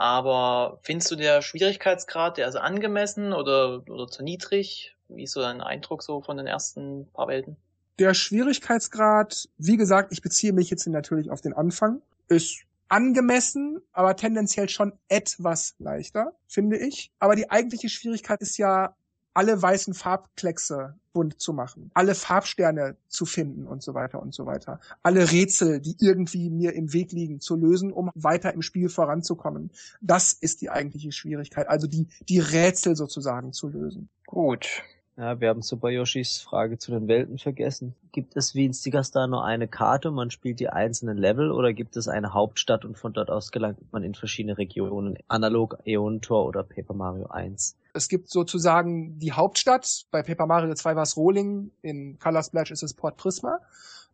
aber 0.00 0.78
findest 0.80 1.10
du 1.10 1.16
der 1.16 1.42
Schwierigkeitsgrad, 1.42 2.38
der 2.38 2.48
ist 2.48 2.56
angemessen 2.56 3.34
oder, 3.34 3.82
oder 3.86 4.06
zu 4.06 4.24
niedrig? 4.24 4.96
Wie 5.08 5.24
ist 5.24 5.32
so 5.32 5.42
dein 5.42 5.60
Eindruck 5.60 6.02
so 6.02 6.22
von 6.22 6.38
den 6.38 6.46
ersten 6.46 7.06
paar 7.12 7.28
Welten? 7.28 7.58
Der 7.98 8.14
Schwierigkeitsgrad, 8.14 9.50
wie 9.58 9.76
gesagt, 9.76 10.10
ich 10.12 10.22
beziehe 10.22 10.54
mich 10.54 10.70
jetzt 10.70 10.86
natürlich 10.86 11.30
auf 11.30 11.42
den 11.42 11.52
Anfang, 11.52 12.00
ist 12.28 12.62
angemessen, 12.88 13.82
aber 13.92 14.16
tendenziell 14.16 14.70
schon 14.70 14.94
etwas 15.08 15.74
leichter, 15.78 16.32
finde 16.48 16.78
ich. 16.78 17.12
Aber 17.18 17.36
die 17.36 17.50
eigentliche 17.50 17.90
Schwierigkeit 17.90 18.40
ist 18.40 18.56
ja 18.56 18.96
alle 19.34 19.60
weißen 19.60 19.94
Farbkleckse 19.94 20.94
bunt 21.12 21.40
zu 21.40 21.52
machen, 21.52 21.90
alle 21.94 22.14
Farbsterne 22.14 22.96
zu 23.08 23.26
finden 23.26 23.66
und 23.66 23.82
so 23.82 23.94
weiter 23.94 24.20
und 24.22 24.34
so 24.34 24.46
weiter, 24.46 24.80
alle 25.02 25.30
Rätsel, 25.30 25.80
die 25.80 25.96
irgendwie 25.98 26.50
mir 26.50 26.72
im 26.74 26.92
Weg 26.92 27.12
liegen, 27.12 27.40
zu 27.40 27.56
lösen, 27.56 27.92
um 27.92 28.10
weiter 28.14 28.52
im 28.54 28.62
Spiel 28.62 28.88
voranzukommen. 28.88 29.70
Das 30.00 30.32
ist 30.32 30.60
die 30.60 30.70
eigentliche 30.70 31.12
Schwierigkeit, 31.12 31.68
also 31.68 31.86
die, 31.86 32.08
die 32.28 32.38
Rätsel 32.38 32.96
sozusagen 32.96 33.52
zu 33.52 33.68
lösen. 33.68 34.08
Gut. 34.26 34.82
Ja, 35.16 35.38
wir 35.38 35.50
haben 35.50 35.60
Super 35.60 35.90
Yoshis 35.90 36.40
Frage 36.40 36.78
zu 36.78 36.92
den 36.92 37.06
Welten 37.06 37.36
vergessen. 37.36 37.94
Gibt 38.10 38.36
es 38.36 38.54
wie 38.54 38.64
in 38.64 38.72
Stigastar 38.72 39.26
nur 39.26 39.44
eine 39.44 39.68
Karte, 39.68 40.10
man 40.10 40.30
spielt 40.30 40.60
die 40.60 40.70
einzelnen 40.70 41.18
Level 41.18 41.50
oder 41.50 41.74
gibt 41.74 41.96
es 41.96 42.08
eine 42.08 42.32
Hauptstadt 42.32 42.86
und 42.86 42.96
von 42.96 43.12
dort 43.12 43.30
aus 43.30 43.50
gelangt 43.50 43.92
man 43.92 44.02
in 44.02 44.14
verschiedene 44.14 44.56
Regionen, 44.56 45.18
analog 45.28 45.76
Aeon 45.84 46.22
Tor 46.22 46.46
oder 46.46 46.62
Paper 46.62 46.94
Mario 46.94 47.26
1? 47.26 47.76
Es 47.92 48.08
gibt 48.08 48.30
sozusagen 48.30 49.18
die 49.18 49.32
Hauptstadt. 49.32 50.04
Bei 50.10 50.22
Paper 50.22 50.46
Mario 50.46 50.74
2 50.74 50.96
war 50.96 51.02
es 51.02 51.16
Rohling, 51.16 51.70
in 51.82 52.18
Color 52.18 52.42
Splash 52.42 52.70
ist 52.70 52.82
es 52.82 52.94
Port 52.94 53.16
Prisma. 53.16 53.58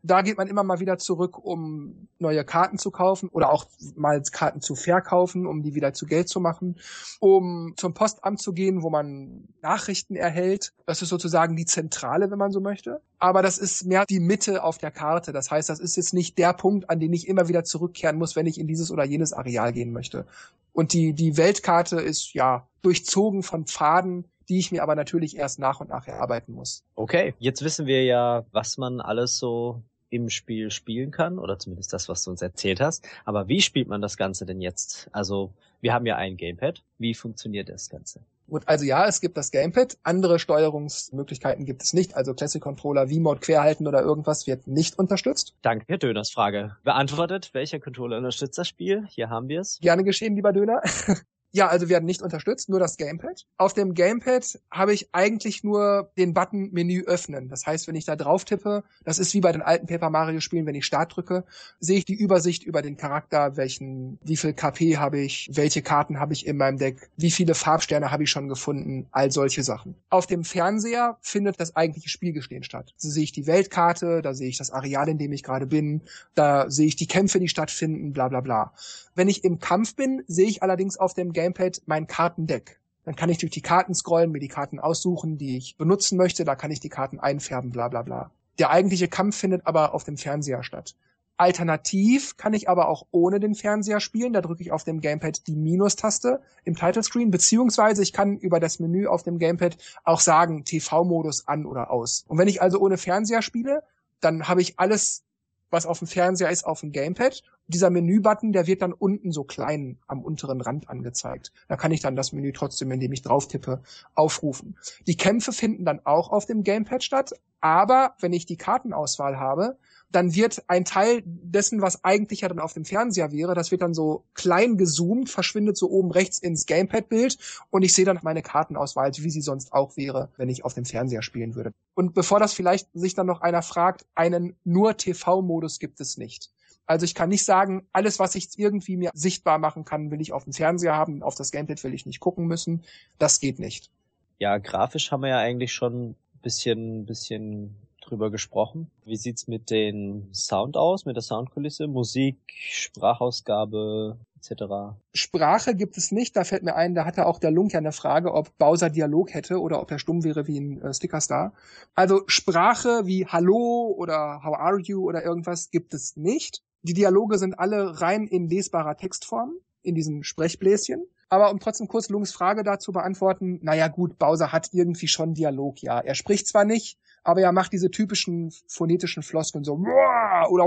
Da 0.03 0.23
geht 0.23 0.39
man 0.39 0.47
immer 0.47 0.63
mal 0.63 0.79
wieder 0.79 0.99
zurück, 0.99 1.39
um 1.39 2.09
neue 2.19 2.45
Karten 2.45 2.79
zu 2.79 2.91
kaufen 2.91 3.29
oder 3.29 3.51
auch 3.51 3.67
mal 3.97 4.23
Karten 4.23 4.61
zu 4.61 4.75
verkaufen, 4.75 5.47
um 5.47 5.63
die 5.63 5.75
wieder 5.75 5.93
zu 5.93 6.07
Geld 6.07 6.29
zu 6.29 6.41
machen, 6.41 6.77
um 7.19 7.75
zum 7.77 7.93
Postamt 7.93 8.41
zu 8.41 8.53
gehen, 8.53 8.83
wo 8.83 8.91
man 8.91 9.49
Nachrichten 9.63 10.15
erhält. 10.15 10.73
Das 10.87 11.03
ist 11.03 11.09
sozusagen 11.09 11.57
die 11.57 11.67
Zentrale, 11.67 12.31
wenn 12.31 12.39
man 12.39 12.53
so 12.53 12.61
möchte. 12.61 13.01
Aber 13.19 13.43
das 13.43 13.59
ist 13.59 13.85
mehr 13.85 14.05
die 14.07 14.21
Mitte 14.21 14.63
auf 14.63 14.79
der 14.79 14.91
Karte. 14.91 15.33
Das 15.33 15.51
heißt, 15.51 15.69
das 15.69 15.81
ist 15.81 15.97
jetzt 15.97 16.15
nicht 16.15 16.39
der 16.39 16.53
Punkt, 16.53 16.89
an 16.89 17.01
den 17.01 17.13
ich 17.13 17.27
immer 17.27 17.49
wieder 17.49 17.65
zurückkehren 17.65 18.17
muss, 18.17 18.37
wenn 18.37 18.47
ich 18.47 18.61
in 18.61 18.69
dieses 18.69 18.91
oder 18.91 19.05
jenes 19.05 19.33
Areal 19.33 19.73
gehen 19.73 19.93
möchte. 19.93 20.27
Und 20.73 20.93
die, 20.93 21.15
die 21.15 21.37
Weltkarte 21.37 22.01
ist 22.01 22.35
ja 22.35 22.69
durchzogen 22.83 23.43
von 23.43 23.65
Pfaden, 23.67 24.27
die 24.49 24.59
ich 24.59 24.73
mir 24.73 24.83
aber 24.83 24.95
natürlich 24.95 25.37
erst 25.37 25.59
nach 25.59 25.81
und 25.81 25.91
nach 25.91 26.07
erarbeiten 26.07 26.53
muss. 26.53 26.85
Okay, 26.95 27.35
jetzt 27.39 27.63
wissen 27.63 27.87
wir 27.87 28.05
ja, 28.05 28.45
was 28.53 28.79
man 28.79 29.01
alles 29.01 29.39
so 29.39 29.83
im 30.11 30.31
Spiel 30.31 30.71
spielen 30.71 31.11
kann, 31.11 31.39
oder 31.39 31.59
zumindest 31.59 31.93
das, 31.93 32.09
was 32.09 32.23
du 32.25 32.31
uns 32.31 32.43
erzählt 32.43 32.81
hast. 32.81 33.07
Aber 33.25 33.49
wie 33.49 33.61
spielt 33.61 33.89
man 33.89 34.01
das 34.01 34.17
Ganze 34.17 34.47
denn 34.47 34.61
jetzt? 34.61 35.09
Also, 35.13 35.53
wir 35.81 35.93
haben 35.93 36.07
ja 36.07 36.17
ein 36.17 36.37
Gamepad. 36.37 36.83
Wie 36.99 37.15
funktioniert 37.15 37.69
das 37.69 37.91
Ganze? 37.91 38.21
Gut, 38.49 38.63
also 38.67 38.85
ja, 38.85 39.07
es 39.07 39.21
gibt 39.21 39.37
das 39.37 39.51
Gamepad. 39.51 39.99
Andere 40.05 40.39
Steuerungsmöglichkeiten 40.39 41.65
gibt 41.65 41.83
es 41.83 41.93
nicht. 41.93 42.15
Also 42.15 42.33
Classic 42.33 42.63
Controller, 42.63 43.09
V-Mode 43.09 43.41
querhalten 43.41 43.89
oder 43.89 44.03
irgendwas 44.03 44.47
wird 44.47 44.69
nicht 44.69 44.99
unterstützt. 44.99 45.55
Danke, 45.63 45.85
Herr 45.89 45.99
Döners 45.99 46.31
Frage. 46.31 46.77
Beantwortet, 46.85 47.51
welcher 47.55 47.81
Controller 47.81 48.19
unterstützt 48.19 48.57
das 48.57 48.69
Spiel? 48.69 49.05
Hier 49.09 49.31
haben 49.31 49.49
wir 49.49 49.61
es. 49.61 49.81
Gerne 49.81 50.05
geschehen, 50.05 50.37
lieber 50.37 50.53
Döner. 50.53 50.81
Ja, 51.57 51.69
also 51.69 51.89
werden 51.89 52.05
nicht 52.05 52.21
unterstützt, 52.21 52.69
nur 52.69 52.79
das 52.81 52.99
Gamepad. 52.99 53.47
Auf 53.57 53.73
dem 53.73 53.95
Gamepad 53.95 54.61
habe 54.71 54.93
ich 54.93 55.09
eigentlich 55.13 55.65
nur 55.65 56.13
den 56.19 56.35
Button 56.35 56.71
Menü 56.73 57.05
öffnen. 57.07 57.49
Das 57.49 57.65
heißt, 57.65 57.89
wenn 57.89 57.95
ich 57.95 58.05
da 58.05 58.15
drauf 58.15 58.45
tippe, 58.45 58.85
das 59.05 59.19
ist 59.19 59.33
wie 59.33 59.41
bei 59.41 59.53
den 59.53 59.63
alten 59.63 59.87
Paper 59.87 60.11
Mario 60.11 60.41
Spielen, 60.41 60.67
wenn 60.67 60.75
ich 60.75 60.85
Start 60.85 61.17
drücke, 61.17 61.45
sehe 61.81 61.97
ich 61.97 62.05
die 62.05 62.13
Übersicht 62.13 62.63
über 62.63 62.83
den 62.83 62.99
Charakter, 62.99 63.57
welchen, 63.57 64.19
wie 64.23 64.37
viel 64.37 64.53
KP 64.53 64.99
habe 64.99 65.19
ich, 65.19 65.49
welche 65.51 65.81
Karten 65.81 66.21
habe 66.21 66.35
ich 66.35 66.47
in 66.47 66.59
meinem 66.59 66.77
Deck, 66.77 67.09
wie 67.17 67.31
viele 67.31 67.55
Farbsterne 67.55 68.11
habe 68.11 68.25
ich 68.25 68.31
schon 68.31 68.49
gefunden, 68.49 69.07
all 69.11 69.33
solche 69.33 69.63
Sachen. 69.63 69.95
Auf 70.11 70.27
dem 70.27 70.45
Fernseher 70.45 71.17
findet 71.23 71.59
das 71.59 71.75
eigentliche 71.75 72.11
Spielgestehen 72.11 72.65
statt. 72.65 72.93
Da 73.01 73.09
sehe 73.09 73.25
ich 73.25 73.33
die 73.33 73.47
Weltkarte, 73.47 74.21
da 74.21 74.35
sehe 74.35 74.51
ich 74.51 74.59
das 74.59 74.73
Areal, 74.73 75.09
in 75.09 75.17
dem 75.17 75.33
ich 75.33 75.43
gerade 75.43 75.67
bin, 75.67 76.03
da 76.35 76.69
sehe 76.69 76.87
ich 76.87 76.97
die 76.97 77.07
Kämpfe, 77.07 77.41
die 77.41 77.49
stattfinden, 77.49 78.13
bla 78.13 78.29
bla 78.29 78.43
bla. 78.43 78.75
Wenn 79.15 79.31
ich 79.31 79.43
im 79.43 79.59
Kampf 79.59 79.97
bin, 79.97 80.23
sehe 80.27 80.47
ich 80.47 80.63
allerdings 80.63 80.99
auf 80.99 81.15
dem 81.15 81.33
Gamepad 81.33 81.46
mein 81.87 82.07
Kartendeck. 82.07 82.81
Dann 83.05 83.15
kann 83.15 83.31
ich 83.31 83.39
durch 83.39 83.53
die 83.53 83.63
Karten 83.63 83.95
scrollen, 83.95 84.33
mir 84.33 84.41
die 84.41 84.49
Karten 84.49 84.81
aussuchen, 84.81 85.39
die 85.39 85.57
ich 85.57 85.77
benutzen 85.77 86.19
möchte. 86.19 86.45
Da 86.45 86.57
kann 86.57 86.73
ich 86.73 86.81
die 86.81 86.89
Karten 86.89 87.21
einfärben, 87.21 87.71
bla 87.71 87.89
bla 87.89 88.03
bla. 88.03 88.31
Der 88.59 88.71
eigentliche 88.71 89.09
Kampf 89.09 89.37
findet 89.37 89.67
aber 89.67 89.95
auf 89.95 90.05
dem 90.05 90.17
Fernseher 90.17 90.63
statt. 90.63 90.97
Alternativ 91.37 92.37
kann 92.39 92.55
ich 92.55 92.69
aber 92.69 92.89
auch 92.89 93.07
ohne 93.11 93.41
den 93.41 93.55
Fernseher 93.55 94.01
spielen. 94.01 94.33
Da 94.33 94.41
drücke 94.41 94.63
ich 94.63 94.73
auf 94.73 94.85
dem 94.85 95.01
Gamepad 95.01 95.47
die 95.47 95.55
Minus-Taste 95.55 96.41
im 96.65 96.75
Title 96.75 97.03
beziehungsweise 97.27 98.03
ich 98.03 98.13
kann 98.13 98.39
über 98.39 98.59
das 98.59 98.81
Menü 98.81 99.07
auf 99.07 99.23
dem 99.23 99.39
Gamepad 99.39 99.77
auch 100.05 100.21
sagen 100.21 100.65
TV-Modus 100.65 101.47
an 101.47 101.67
oder 101.67 101.91
aus. 101.91 102.25
Und 102.27 102.39
wenn 102.39 102.49
ich 102.49 102.63
also 102.63 102.79
ohne 102.81 102.97
Fernseher 102.97 103.43
spiele, 103.43 103.83
dann 104.21 104.49
habe 104.49 104.63
ich 104.63 104.79
alles 104.79 105.26
was 105.71 105.87
auf 105.87 105.99
dem 105.99 106.09
Fernseher 106.09 106.51
ist, 106.51 106.65
auf 106.65 106.81
dem 106.81 106.93
Gamepad. 106.93 107.43
Dieser 107.69 107.91
Menübutton, 107.91 108.53
der 108.53 108.67
wird 108.67 108.83
dann 108.83 108.93
unten 108.93 109.33
so 109.33 109.45
klein 109.45 109.99
am 110.07 110.23
unteren 110.23 110.61
Rand 110.61 110.89
angezeigt. 110.89 111.53
Da 111.69 111.77
kann 111.77 111.91
ich 111.93 112.01
dann 112.01 112.17
das 112.17 112.33
Menü 112.33 112.53
trotzdem, 112.53 112.91
indem 112.93 113.13
ich 113.13 113.23
drauf 113.23 113.49
tippe, 113.49 113.83
aufrufen. 114.15 114.79
Die 115.07 115.17
Kämpfe 115.17 115.53
finden 115.53 115.85
dann 115.85 116.01
auch 116.05 116.31
auf 116.31 116.47
dem 116.47 116.63
Gamepad 116.63 117.03
statt, 117.03 117.33
aber 117.61 118.15
wenn 118.21 118.33
ich 118.33 118.47
die 118.47 118.57
Kartenauswahl 118.57 119.39
habe, 119.39 119.79
dann 120.11 120.35
wird 120.35 120.63
ein 120.69 120.85
Teil 120.85 121.23
dessen, 121.25 121.83
was 121.83 122.05
eigentlich 122.05 122.43
ja 122.43 122.49
dann 122.49 122.59
auf 122.59 122.73
dem 122.73 122.85
Fernseher 122.85 123.33
wäre, 123.33 123.55
das 123.55 123.71
wird 123.71 123.83
dann 123.83 123.95
so 123.95 124.25
klein 124.35 124.77
gezoomt, 124.77 125.29
verschwindet 125.29 125.77
so 125.77 125.91
oben 125.91 126.11
rechts 126.11 126.39
ins 126.39 126.67
Gamepad-Bild 126.67 127.39
und 127.71 127.83
ich 127.83 127.93
sehe 127.93 128.05
dann 128.05 128.21
meine 128.23 128.43
Kartenauswahl, 128.43 129.13
wie 129.17 129.31
sie 129.31 129.41
sonst 129.41 129.73
auch 129.73 129.97
wäre, 129.97 130.31
wenn 130.37 130.49
ich 130.49 130.65
auf 130.65 130.75
dem 130.75 130.85
Fernseher 130.85 131.23
spielen 131.23 131.55
würde. 131.55 131.73
Und 131.95 132.15
bevor 132.15 132.41
das 132.41 132.53
vielleicht 132.53 132.89
sich 132.95 133.15
dann 133.15 133.27
noch 133.27 133.41
einer 133.41 133.63
fragt, 133.63 134.07
einen 134.15 134.57
nur 134.65 134.97
TV-Modus 134.97 135.79
gibt 135.79 136.01
es 136.01 136.17
nicht. 136.17 136.51
Also 136.87 137.05
ich 137.05 137.15
kann 137.15 137.29
nicht 137.29 137.45
sagen, 137.45 137.87
alles, 137.93 138.19
was 138.21 138.37
ich 138.37 138.59
irgendwie 138.59 138.97
mir 138.97 139.11
sichtbar 139.13 139.59
machen 139.59 139.85
kann, 139.85 140.11
will 140.11 140.21
ich 140.21 140.33
auf 140.33 140.45
dem 140.45 140.53
Fernseher 140.53 140.95
haben, 140.95 141.23
auf 141.23 141.35
das 141.35 141.51
Gamepad 141.51 141.83
will 141.83 141.95
ich 141.95 142.07
nicht 142.07 142.21
gucken 142.21 142.47
müssen. 142.47 142.85
Das 143.19 143.41
geht 143.41 143.59
nicht. 143.59 143.91
Ja, 144.39 144.59
grafisch 144.59 145.11
haben 145.11 145.23
wir 145.23 145.31
ja 145.31 145.39
eigentlich 145.39 145.73
schon 145.73 146.15
bisschen, 146.43 147.07
bisschen 147.07 147.75
drüber 148.07 148.31
gesprochen. 148.31 148.91
Wie 149.05 149.17
sieht's 149.17 149.49
mit 149.49 149.71
den 149.71 150.33
Sound 150.33 150.77
aus, 150.77 151.05
mit 151.05 151.17
der 151.17 151.23
Soundkulisse, 151.23 151.87
Musik, 151.87 152.39
Sprachausgabe 152.49 154.19
etc.? 154.37 154.97
Sprache 155.15 155.75
gibt 155.75 155.99
es 155.99 156.13
nicht. 156.13 156.37
Da 156.37 156.45
fällt 156.45 156.63
mir 156.63 156.75
ein, 156.75 156.95
da 156.95 157.05
hatte 157.05 157.27
auch 157.27 157.39
der 157.39 157.51
Lunk 157.51 157.73
ja 157.73 157.79
eine 157.79 157.93
Frage, 157.93 158.33
ob 158.33 158.57
Bowser 158.59 158.91
Dialog 158.91 159.35
hätte 159.35 159.61
oder 159.61 159.81
ob 159.81 159.91
er 159.91 159.99
stumm 159.99 160.25
wäre 160.25 160.47
wie 160.47 160.59
ein 160.59 160.81
äh, 160.83 160.95
Stickerstar. 160.95 161.53
Also 161.95 162.23
Sprache 162.27 163.03
wie 163.05 163.27
Hallo 163.27 163.95
oder 163.97 164.43
How 164.45 164.57
are 164.57 164.81
you 164.81 165.07
oder 165.07 165.25
irgendwas 165.25 165.71
gibt 165.71 165.95
es 165.95 166.17
nicht. 166.17 166.63
Die 166.83 166.95
Dialoge 166.95 167.39
sind 167.39 167.59
alle 167.59 168.01
rein 168.01 168.27
in 168.27 168.49
lesbarer 168.49 168.97
Textform, 168.97 169.55
in 169.83 169.95
diesen 169.95 170.23
Sprechbläschen. 170.23 171.05
Aber 171.29 171.51
um 171.51 171.59
trotzdem 171.59 171.89
kurz 171.89 172.09
Lungs 172.09 172.33
Frage 172.33 172.63
dazu 172.63 172.93
beantworten, 172.93 173.59
naja 173.63 173.89
gut, 173.89 174.19
Bowser 174.19 174.53
hat 174.53 174.69
irgendwie 174.73 175.09
schon 175.09 175.35
Dialog, 175.35 175.83
ja. 175.83 175.99
Er 175.99 176.15
spricht 176.15 176.47
zwar 176.47 176.65
nicht, 176.65 176.99
aber 177.27 177.41
er 177.41 177.51
macht 177.51 177.73
diese 177.73 177.91
typischen 177.91 178.53
phonetischen 178.69 179.25
Floskeln 179.25 179.65
so 179.65 179.75
oder 179.75 180.67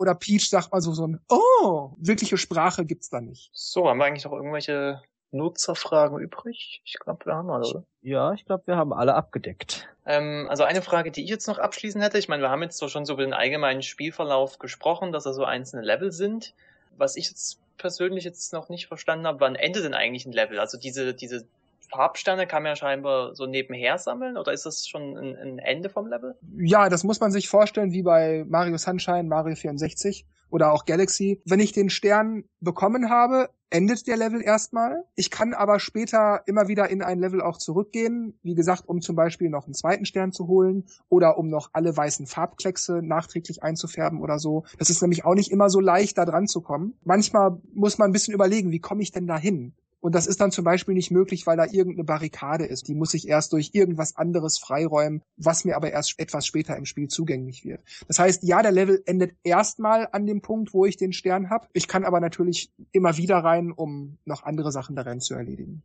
oder 0.00 0.14
Peach 0.14 0.48
sagt 0.48 0.70
mal 0.72 0.80
so 0.80 0.92
so 0.92 1.06
ein 1.06 1.20
Oh, 1.28 1.90
wirkliche 1.98 2.36
Sprache 2.36 2.86
gibt's 2.86 3.10
da 3.10 3.20
nicht. 3.20 3.50
So, 3.52 3.88
haben 3.88 3.98
wir 3.98 4.04
eigentlich 4.04 4.24
noch 4.24 4.32
irgendwelche 4.32 5.02
Nutzerfragen 5.32 6.20
übrig? 6.20 6.80
Ich 6.84 6.98
glaube, 7.00 7.26
wir 7.26 7.34
haben 7.34 7.50
alle, 7.50 7.66
oder? 7.66 7.84
Ja, 8.02 8.32
ich 8.32 8.44
glaube, 8.44 8.66
wir 8.66 8.76
haben 8.76 8.92
alle 8.92 9.14
abgedeckt. 9.14 9.88
Ähm, 10.06 10.46
also 10.48 10.62
eine 10.62 10.80
Frage, 10.80 11.10
die 11.10 11.24
ich 11.24 11.30
jetzt 11.30 11.48
noch 11.48 11.58
abschließend 11.58 12.02
hätte, 12.04 12.18
ich 12.18 12.28
meine, 12.28 12.42
wir 12.42 12.50
haben 12.50 12.62
jetzt 12.62 12.78
so 12.78 12.88
schon 12.88 13.04
so 13.04 13.14
über 13.14 13.22
den 13.22 13.34
allgemeinen 13.34 13.82
Spielverlauf 13.82 14.60
gesprochen, 14.60 15.10
dass 15.10 15.24
da 15.24 15.32
so 15.32 15.44
einzelne 15.44 15.82
Level 15.82 16.12
sind. 16.12 16.54
Was 16.96 17.16
ich 17.16 17.26
jetzt 17.26 17.60
persönlich 17.78 18.24
jetzt 18.24 18.52
noch 18.52 18.68
nicht 18.68 18.86
verstanden 18.86 19.26
habe, 19.26 19.40
wann 19.40 19.56
endet 19.56 19.84
denn 19.84 19.94
eigentlich 19.94 20.24
ein 20.24 20.32
Level? 20.32 20.60
Also 20.60 20.78
diese, 20.78 21.14
diese 21.14 21.46
Farbsterne 21.90 22.46
kann 22.46 22.62
man 22.62 22.70
ja 22.70 22.76
scheinbar 22.76 23.34
so 23.34 23.46
nebenher 23.46 23.98
sammeln 23.98 24.36
oder 24.36 24.52
ist 24.52 24.66
das 24.66 24.86
schon 24.86 25.16
ein, 25.16 25.36
ein, 25.36 25.58
Ende 25.58 25.88
vom 25.88 26.06
Level? 26.08 26.36
Ja, 26.58 26.88
das 26.88 27.04
muss 27.04 27.20
man 27.20 27.30
sich 27.30 27.48
vorstellen 27.48 27.92
wie 27.92 28.02
bei 28.02 28.44
Mario 28.48 28.76
Sunshine, 28.76 29.24
Mario 29.24 29.54
64 29.54 30.26
oder 30.50 30.72
auch 30.72 30.84
Galaxy. 30.84 31.42
Wenn 31.44 31.60
ich 31.60 31.72
den 31.72 31.90
Stern 31.90 32.44
bekommen 32.60 33.10
habe, 33.10 33.50
endet 33.70 34.06
der 34.06 34.16
Level 34.16 34.42
erstmal. 34.42 35.04
Ich 35.14 35.30
kann 35.30 35.52
aber 35.54 35.78
später 35.78 36.42
immer 36.46 36.68
wieder 36.68 36.88
in 36.88 37.02
ein 37.02 37.18
Level 37.18 37.42
auch 37.42 37.58
zurückgehen, 37.58 38.38
wie 38.42 38.54
gesagt, 38.54 38.84
um 38.86 39.00
zum 39.00 39.16
Beispiel 39.16 39.50
noch 39.50 39.64
einen 39.64 39.74
zweiten 39.74 40.06
Stern 40.06 40.32
zu 40.32 40.46
holen 40.46 40.86
oder 41.08 41.38
um 41.38 41.48
noch 41.48 41.70
alle 41.72 41.94
weißen 41.94 42.26
Farbkleckse 42.26 43.02
nachträglich 43.02 43.62
einzufärben 43.62 44.22
oder 44.22 44.38
so. 44.38 44.64
Das 44.78 44.90
ist 44.90 45.02
nämlich 45.02 45.24
auch 45.24 45.34
nicht 45.34 45.50
immer 45.50 45.68
so 45.68 45.80
leicht, 45.80 46.16
da 46.18 46.24
dran 46.24 46.46
zu 46.46 46.62
kommen. 46.62 46.98
Manchmal 47.04 47.60
muss 47.74 47.98
man 47.98 48.10
ein 48.10 48.12
bisschen 48.12 48.34
überlegen, 48.34 48.70
wie 48.70 48.80
komme 48.80 49.02
ich 49.02 49.12
denn 49.12 49.26
da 49.26 49.38
hin? 49.38 49.74
Und 50.00 50.14
das 50.14 50.26
ist 50.26 50.40
dann 50.40 50.52
zum 50.52 50.64
Beispiel 50.64 50.94
nicht 50.94 51.10
möglich, 51.10 51.46
weil 51.46 51.56
da 51.56 51.64
irgendeine 51.64 52.04
Barrikade 52.04 52.64
ist. 52.64 52.86
Die 52.86 52.94
muss 52.94 53.14
ich 53.14 53.28
erst 53.28 53.52
durch 53.52 53.70
irgendwas 53.72 54.16
anderes 54.16 54.58
freiräumen, 54.58 55.22
was 55.36 55.64
mir 55.64 55.76
aber 55.76 55.90
erst 55.90 56.18
etwas 56.18 56.46
später 56.46 56.76
im 56.76 56.84
Spiel 56.84 57.08
zugänglich 57.08 57.64
wird. 57.64 57.80
Das 58.06 58.18
heißt, 58.18 58.44
ja, 58.44 58.62
der 58.62 58.72
Level 58.72 59.02
endet 59.06 59.32
erstmal 59.42 60.08
an 60.12 60.26
dem 60.26 60.40
Punkt, 60.40 60.72
wo 60.72 60.86
ich 60.86 60.96
den 60.96 61.12
Stern 61.12 61.50
habe. 61.50 61.66
Ich 61.72 61.88
kann 61.88 62.04
aber 62.04 62.20
natürlich 62.20 62.70
immer 62.92 63.16
wieder 63.16 63.38
rein, 63.38 63.72
um 63.72 64.18
noch 64.24 64.44
andere 64.44 64.70
Sachen 64.70 64.94
darin 64.94 65.20
zu 65.20 65.34
erledigen. 65.34 65.82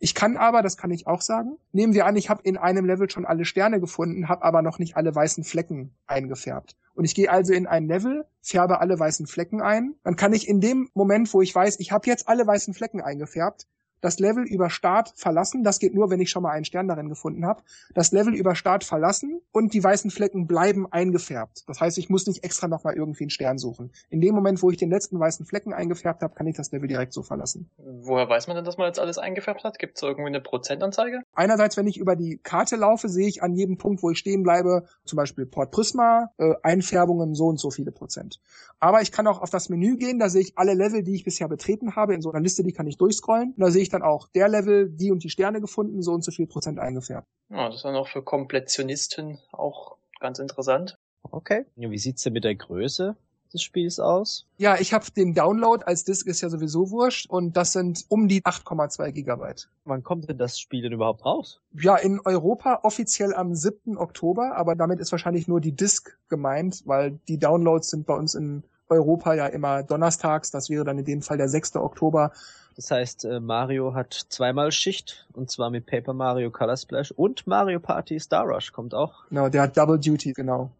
Ich 0.00 0.14
kann 0.14 0.36
aber, 0.36 0.62
das 0.62 0.76
kann 0.76 0.90
ich 0.90 1.06
auch 1.06 1.20
sagen, 1.20 1.56
nehmen 1.72 1.94
wir 1.94 2.06
an, 2.06 2.16
ich 2.16 2.28
habe 2.28 2.42
in 2.42 2.56
einem 2.56 2.84
Level 2.84 3.08
schon 3.08 3.24
alle 3.24 3.44
Sterne 3.44 3.80
gefunden, 3.80 4.28
habe 4.28 4.42
aber 4.42 4.62
noch 4.62 4.78
nicht 4.78 4.96
alle 4.96 5.14
weißen 5.14 5.44
Flecken 5.44 5.94
eingefärbt. 6.06 6.76
Und 6.94 7.04
ich 7.04 7.14
gehe 7.14 7.30
also 7.30 7.52
in 7.52 7.66
ein 7.66 7.86
Level, 7.86 8.24
färbe 8.40 8.80
alle 8.80 8.98
weißen 8.98 9.26
Flecken 9.26 9.60
ein. 9.60 9.94
Dann 10.04 10.16
kann 10.16 10.32
ich 10.32 10.48
in 10.48 10.60
dem 10.60 10.90
Moment, 10.94 11.32
wo 11.34 11.42
ich 11.42 11.54
weiß, 11.54 11.80
ich 11.80 11.92
habe 11.92 12.08
jetzt 12.08 12.28
alle 12.28 12.46
weißen 12.46 12.74
Flecken 12.74 13.00
eingefärbt, 13.00 13.66
das 14.04 14.18
Level 14.18 14.44
über 14.44 14.68
Start 14.68 15.14
verlassen. 15.16 15.64
Das 15.64 15.78
geht 15.78 15.94
nur, 15.94 16.10
wenn 16.10 16.20
ich 16.20 16.28
schon 16.28 16.42
mal 16.42 16.50
einen 16.50 16.66
Stern 16.66 16.88
darin 16.88 17.08
gefunden 17.08 17.46
habe. 17.46 17.62
Das 17.94 18.12
Level 18.12 18.34
über 18.34 18.54
Start 18.54 18.84
verlassen 18.84 19.40
und 19.50 19.72
die 19.72 19.82
weißen 19.82 20.10
Flecken 20.10 20.46
bleiben 20.46 20.86
eingefärbt. 20.90 21.64
Das 21.66 21.80
heißt, 21.80 21.96
ich 21.96 22.10
muss 22.10 22.26
nicht 22.26 22.44
extra 22.44 22.68
nochmal 22.68 22.94
irgendwie 22.94 23.24
einen 23.24 23.30
Stern 23.30 23.56
suchen. 23.56 23.92
In 24.10 24.20
dem 24.20 24.34
Moment, 24.34 24.62
wo 24.62 24.70
ich 24.70 24.76
den 24.76 24.90
letzten 24.90 25.18
weißen 25.18 25.46
Flecken 25.46 25.72
eingefärbt 25.72 26.22
habe, 26.22 26.34
kann 26.34 26.46
ich 26.46 26.54
das 26.54 26.70
Level 26.70 26.86
direkt 26.86 27.14
so 27.14 27.22
verlassen. 27.22 27.70
Woher 27.78 28.28
weiß 28.28 28.46
man 28.46 28.56
denn, 28.56 28.66
dass 28.66 28.76
man 28.76 28.88
jetzt 28.88 29.00
alles 29.00 29.16
eingefärbt 29.16 29.64
hat? 29.64 29.78
Gibt 29.78 29.96
es 29.96 30.02
irgendwie 30.02 30.28
eine 30.28 30.42
Prozentanzeige? 30.42 31.22
Einerseits, 31.34 31.78
wenn 31.78 31.86
ich 31.86 31.96
über 31.96 32.14
die 32.14 32.38
Karte 32.42 32.76
laufe, 32.76 33.08
sehe 33.08 33.26
ich 33.26 33.42
an 33.42 33.54
jedem 33.54 33.78
Punkt, 33.78 34.02
wo 34.02 34.10
ich 34.10 34.18
stehen 34.18 34.42
bleibe, 34.42 34.84
zum 35.06 35.16
Beispiel 35.16 35.46
Port 35.46 35.70
Prisma, 35.70 36.30
äh, 36.36 36.52
Einfärbungen 36.62 37.34
so 37.34 37.46
und 37.46 37.58
so 37.58 37.70
viele 37.70 37.90
Prozent. 37.90 38.40
Aber 38.80 39.00
ich 39.00 39.12
kann 39.12 39.26
auch 39.26 39.40
auf 39.40 39.48
das 39.48 39.70
Menü 39.70 39.96
gehen, 39.96 40.18
da 40.18 40.28
sehe 40.28 40.42
ich 40.42 40.58
alle 40.58 40.74
Level, 40.74 41.02
die 41.02 41.14
ich 41.14 41.24
bisher 41.24 41.48
betreten 41.48 41.96
habe, 41.96 42.14
in 42.14 42.20
so 42.20 42.30
einer 42.30 42.40
Liste, 42.40 42.62
die 42.62 42.72
kann 42.72 42.86
ich 42.86 42.98
durchscrollen. 42.98 43.54
Und 43.56 43.60
da 43.60 43.70
sehe 43.70 43.80
ich 43.80 43.88
dann 43.94 44.02
auch 44.02 44.28
der 44.28 44.48
Level, 44.48 44.90
die 44.90 45.10
und 45.10 45.24
die 45.24 45.30
Sterne 45.30 45.60
gefunden, 45.60 46.02
so 46.02 46.12
und 46.12 46.24
so 46.24 46.32
viel 46.32 46.46
Prozent 46.46 46.78
eingefärbt. 46.78 47.26
Ja, 47.50 47.66
das 47.66 47.76
ist 47.76 47.84
dann 47.84 47.96
auch 47.96 48.08
für 48.08 48.22
Komplettionisten 48.22 49.38
auch 49.52 49.96
ganz 50.20 50.38
interessant. 50.38 50.96
Okay. 51.30 51.64
Ja, 51.76 51.90
wie 51.90 51.98
sieht's 51.98 52.22
denn 52.22 52.32
mit 52.32 52.44
der 52.44 52.54
Größe 52.54 53.16
des 53.52 53.62
Spiels 53.62 54.00
aus? 54.00 54.46
Ja, 54.58 54.76
ich 54.78 54.92
habe 54.92 55.10
den 55.12 55.34
Download 55.34 55.84
als 55.84 56.04
Disk 56.04 56.26
ist 56.26 56.40
ja 56.40 56.50
sowieso 56.50 56.90
wurscht 56.90 57.30
und 57.30 57.56
das 57.56 57.72
sind 57.72 58.04
um 58.08 58.28
die 58.28 58.42
8,2 58.42 59.12
Gigabyte. 59.12 59.70
Wann 59.84 60.02
kommt 60.02 60.28
denn 60.28 60.38
das 60.38 60.58
Spiel 60.58 60.82
denn 60.82 60.92
überhaupt 60.92 61.24
raus? 61.24 61.60
Ja, 61.72 61.96
in 61.96 62.20
Europa 62.24 62.80
offiziell 62.82 63.34
am 63.34 63.54
7. 63.54 63.96
Oktober, 63.96 64.56
aber 64.56 64.74
damit 64.74 65.00
ist 65.00 65.12
wahrscheinlich 65.12 65.48
nur 65.48 65.60
die 65.60 65.72
Disk 65.72 66.18
gemeint, 66.28 66.82
weil 66.84 67.18
die 67.28 67.38
Downloads 67.38 67.90
sind 67.90 68.06
bei 68.06 68.14
uns 68.14 68.34
in 68.34 68.64
Europa 68.88 69.34
ja 69.34 69.46
immer 69.46 69.82
donnerstags. 69.82 70.50
Das 70.50 70.70
wäre 70.70 70.84
dann 70.84 70.98
in 70.98 71.04
dem 71.04 71.22
Fall 71.22 71.36
der 71.36 71.48
6. 71.48 71.76
Oktober. 71.76 72.32
Das 72.76 72.90
heißt, 72.90 73.24
äh, 73.24 73.40
Mario 73.40 73.94
hat 73.94 74.26
zweimal 74.28 74.72
Schicht 74.72 75.26
und 75.32 75.50
zwar 75.50 75.70
mit 75.70 75.86
Paper 75.86 76.12
Mario 76.12 76.50
Color 76.50 76.76
Splash 76.76 77.12
und 77.12 77.46
Mario 77.46 77.78
Party 77.78 78.18
Star 78.18 78.44
Rush 78.44 78.72
kommt 78.72 78.94
auch. 78.94 79.28
Genau, 79.28 79.48
der 79.48 79.62
hat 79.62 79.76
Double 79.76 79.98
Duty, 79.98 80.32
genau. 80.32 80.70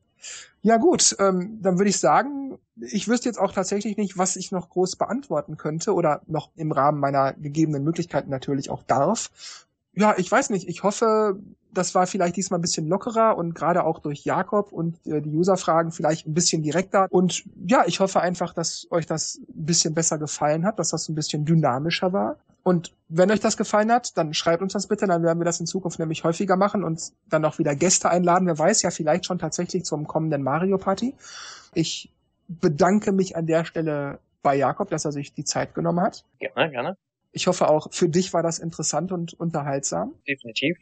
Ja 0.62 0.78
gut, 0.78 1.14
ähm, 1.18 1.58
dann 1.60 1.78
würde 1.78 1.90
ich 1.90 1.98
sagen, 1.98 2.58
ich 2.80 3.06
wüsste 3.06 3.28
jetzt 3.28 3.38
auch 3.38 3.52
tatsächlich 3.52 3.96
nicht, 3.96 4.16
was 4.16 4.36
ich 4.36 4.50
noch 4.50 4.70
groß 4.70 4.96
beantworten 4.96 5.56
könnte 5.56 5.92
oder 5.92 6.22
noch 6.26 6.50
im 6.56 6.72
Rahmen 6.72 6.98
meiner 6.98 7.34
gegebenen 7.34 7.84
Möglichkeiten 7.84 8.30
natürlich 8.30 8.70
auch 8.70 8.82
darf. 8.82 9.30
Ja, 9.92 10.14
ich 10.16 10.30
weiß 10.30 10.50
nicht. 10.50 10.66
Ich 10.68 10.82
hoffe, 10.82 11.38
das 11.74 11.94
war 11.94 12.06
vielleicht 12.06 12.36
diesmal 12.36 12.58
ein 12.58 12.62
bisschen 12.62 12.88
lockerer 12.88 13.36
und 13.36 13.54
gerade 13.54 13.84
auch 13.84 13.98
durch 13.98 14.24
Jakob 14.24 14.72
und 14.72 15.06
äh, 15.06 15.20
die 15.20 15.36
Userfragen 15.36 15.92
vielleicht 15.92 16.26
ein 16.26 16.34
bisschen 16.34 16.62
direkter. 16.62 17.06
Und 17.10 17.44
ja, 17.66 17.84
ich 17.86 18.00
hoffe 18.00 18.20
einfach, 18.20 18.54
dass 18.54 18.86
euch 18.90 19.06
das 19.06 19.40
ein 19.48 19.66
bisschen 19.66 19.94
besser 19.94 20.18
gefallen 20.18 20.64
hat, 20.64 20.78
dass 20.78 20.90
das 20.90 21.08
ein 21.08 21.14
bisschen 21.14 21.44
dynamischer 21.44 22.12
war. 22.12 22.36
Und 22.62 22.94
wenn 23.08 23.30
euch 23.30 23.40
das 23.40 23.58
gefallen 23.58 23.92
hat, 23.92 24.16
dann 24.16 24.32
schreibt 24.32 24.62
uns 24.62 24.72
das 24.72 24.86
bitte, 24.86 25.06
dann 25.06 25.22
werden 25.22 25.38
wir 25.38 25.44
das 25.44 25.60
in 25.60 25.66
Zukunft 25.66 25.98
nämlich 25.98 26.24
häufiger 26.24 26.56
machen 26.56 26.82
und 26.82 27.12
dann 27.28 27.44
auch 27.44 27.58
wieder 27.58 27.74
Gäste 27.74 28.08
einladen. 28.08 28.46
Wer 28.46 28.58
weiß, 28.58 28.80
ja 28.82 28.90
vielleicht 28.90 29.26
schon 29.26 29.38
tatsächlich 29.38 29.84
zum 29.84 30.06
kommenden 30.06 30.42
Mario 30.42 30.78
Party. 30.78 31.14
Ich 31.74 32.10
bedanke 32.48 33.12
mich 33.12 33.36
an 33.36 33.46
der 33.46 33.66
Stelle 33.66 34.18
bei 34.42 34.56
Jakob, 34.56 34.88
dass 34.90 35.04
er 35.04 35.12
sich 35.12 35.34
die 35.34 35.44
Zeit 35.44 35.74
genommen 35.74 36.00
hat. 36.00 36.24
Gerne, 36.38 36.70
gerne. 36.70 36.96
Ich 37.32 37.48
hoffe 37.48 37.68
auch 37.68 37.88
für 37.92 38.08
dich 38.08 38.32
war 38.32 38.42
das 38.42 38.58
interessant 38.58 39.12
und 39.12 39.34
unterhaltsam. 39.34 40.14
Definitiv. 40.26 40.78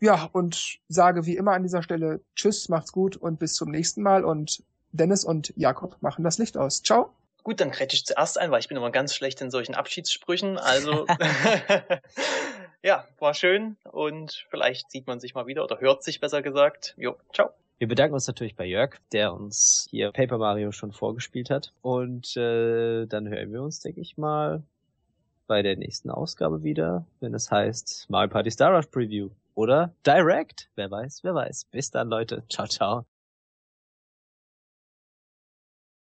Ja, 0.00 0.28
und 0.32 0.78
sage 0.88 1.26
wie 1.26 1.36
immer 1.36 1.52
an 1.52 1.62
dieser 1.62 1.82
Stelle 1.82 2.20
Tschüss, 2.34 2.68
macht's 2.68 2.92
gut 2.92 3.16
und 3.16 3.38
bis 3.38 3.54
zum 3.54 3.70
nächsten 3.70 4.02
Mal. 4.02 4.24
Und 4.24 4.62
Dennis 4.92 5.24
und 5.24 5.52
Jakob 5.56 5.96
machen 6.00 6.24
das 6.24 6.38
Licht 6.38 6.56
aus. 6.56 6.82
Ciao. 6.82 7.10
Gut, 7.42 7.60
dann 7.60 7.70
kretsch 7.70 7.94
ich 7.94 8.04
zuerst 8.04 8.38
ein, 8.38 8.50
weil 8.50 8.60
ich 8.60 8.68
bin 8.68 8.76
immer 8.76 8.90
ganz 8.90 9.14
schlecht 9.14 9.40
in 9.40 9.50
solchen 9.50 9.74
Abschiedssprüchen. 9.74 10.58
Also 10.58 11.06
ja, 12.82 13.06
war 13.18 13.34
schön 13.34 13.76
und 13.84 14.46
vielleicht 14.50 14.90
sieht 14.90 15.06
man 15.06 15.20
sich 15.20 15.34
mal 15.34 15.46
wieder 15.46 15.64
oder 15.64 15.80
hört 15.80 16.02
sich 16.02 16.20
besser 16.20 16.42
gesagt. 16.42 16.94
Jo, 16.96 17.16
ciao. 17.32 17.50
Wir 17.78 17.88
bedanken 17.88 18.14
uns 18.14 18.26
natürlich 18.26 18.56
bei 18.56 18.64
Jörg, 18.64 18.96
der 19.12 19.34
uns 19.34 19.86
hier 19.90 20.10
Paper 20.10 20.38
Mario 20.38 20.72
schon 20.72 20.92
vorgespielt 20.92 21.50
hat. 21.50 21.72
Und 21.82 22.36
äh, 22.36 23.06
dann 23.06 23.28
hören 23.28 23.52
wir 23.52 23.62
uns, 23.62 23.80
denke 23.80 24.00
ich 24.00 24.16
mal, 24.16 24.62
bei 25.46 25.62
der 25.62 25.76
nächsten 25.76 26.10
Ausgabe 26.10 26.62
wieder, 26.62 27.06
wenn 27.20 27.34
es 27.34 27.50
heißt 27.50 28.06
Mario 28.08 28.30
Party 28.30 28.50
Star 28.50 28.74
Rush 28.74 28.86
Preview 28.86 29.28
oder 29.56 29.94
Direct. 30.06 30.70
Wer 30.76 30.90
weiß, 30.92 31.24
wer 31.24 31.34
weiß. 31.34 31.66
Bis 31.72 31.90
dann, 31.90 32.08
Leute. 32.08 32.44
Ciao, 32.48 32.68
ciao. 32.68 33.06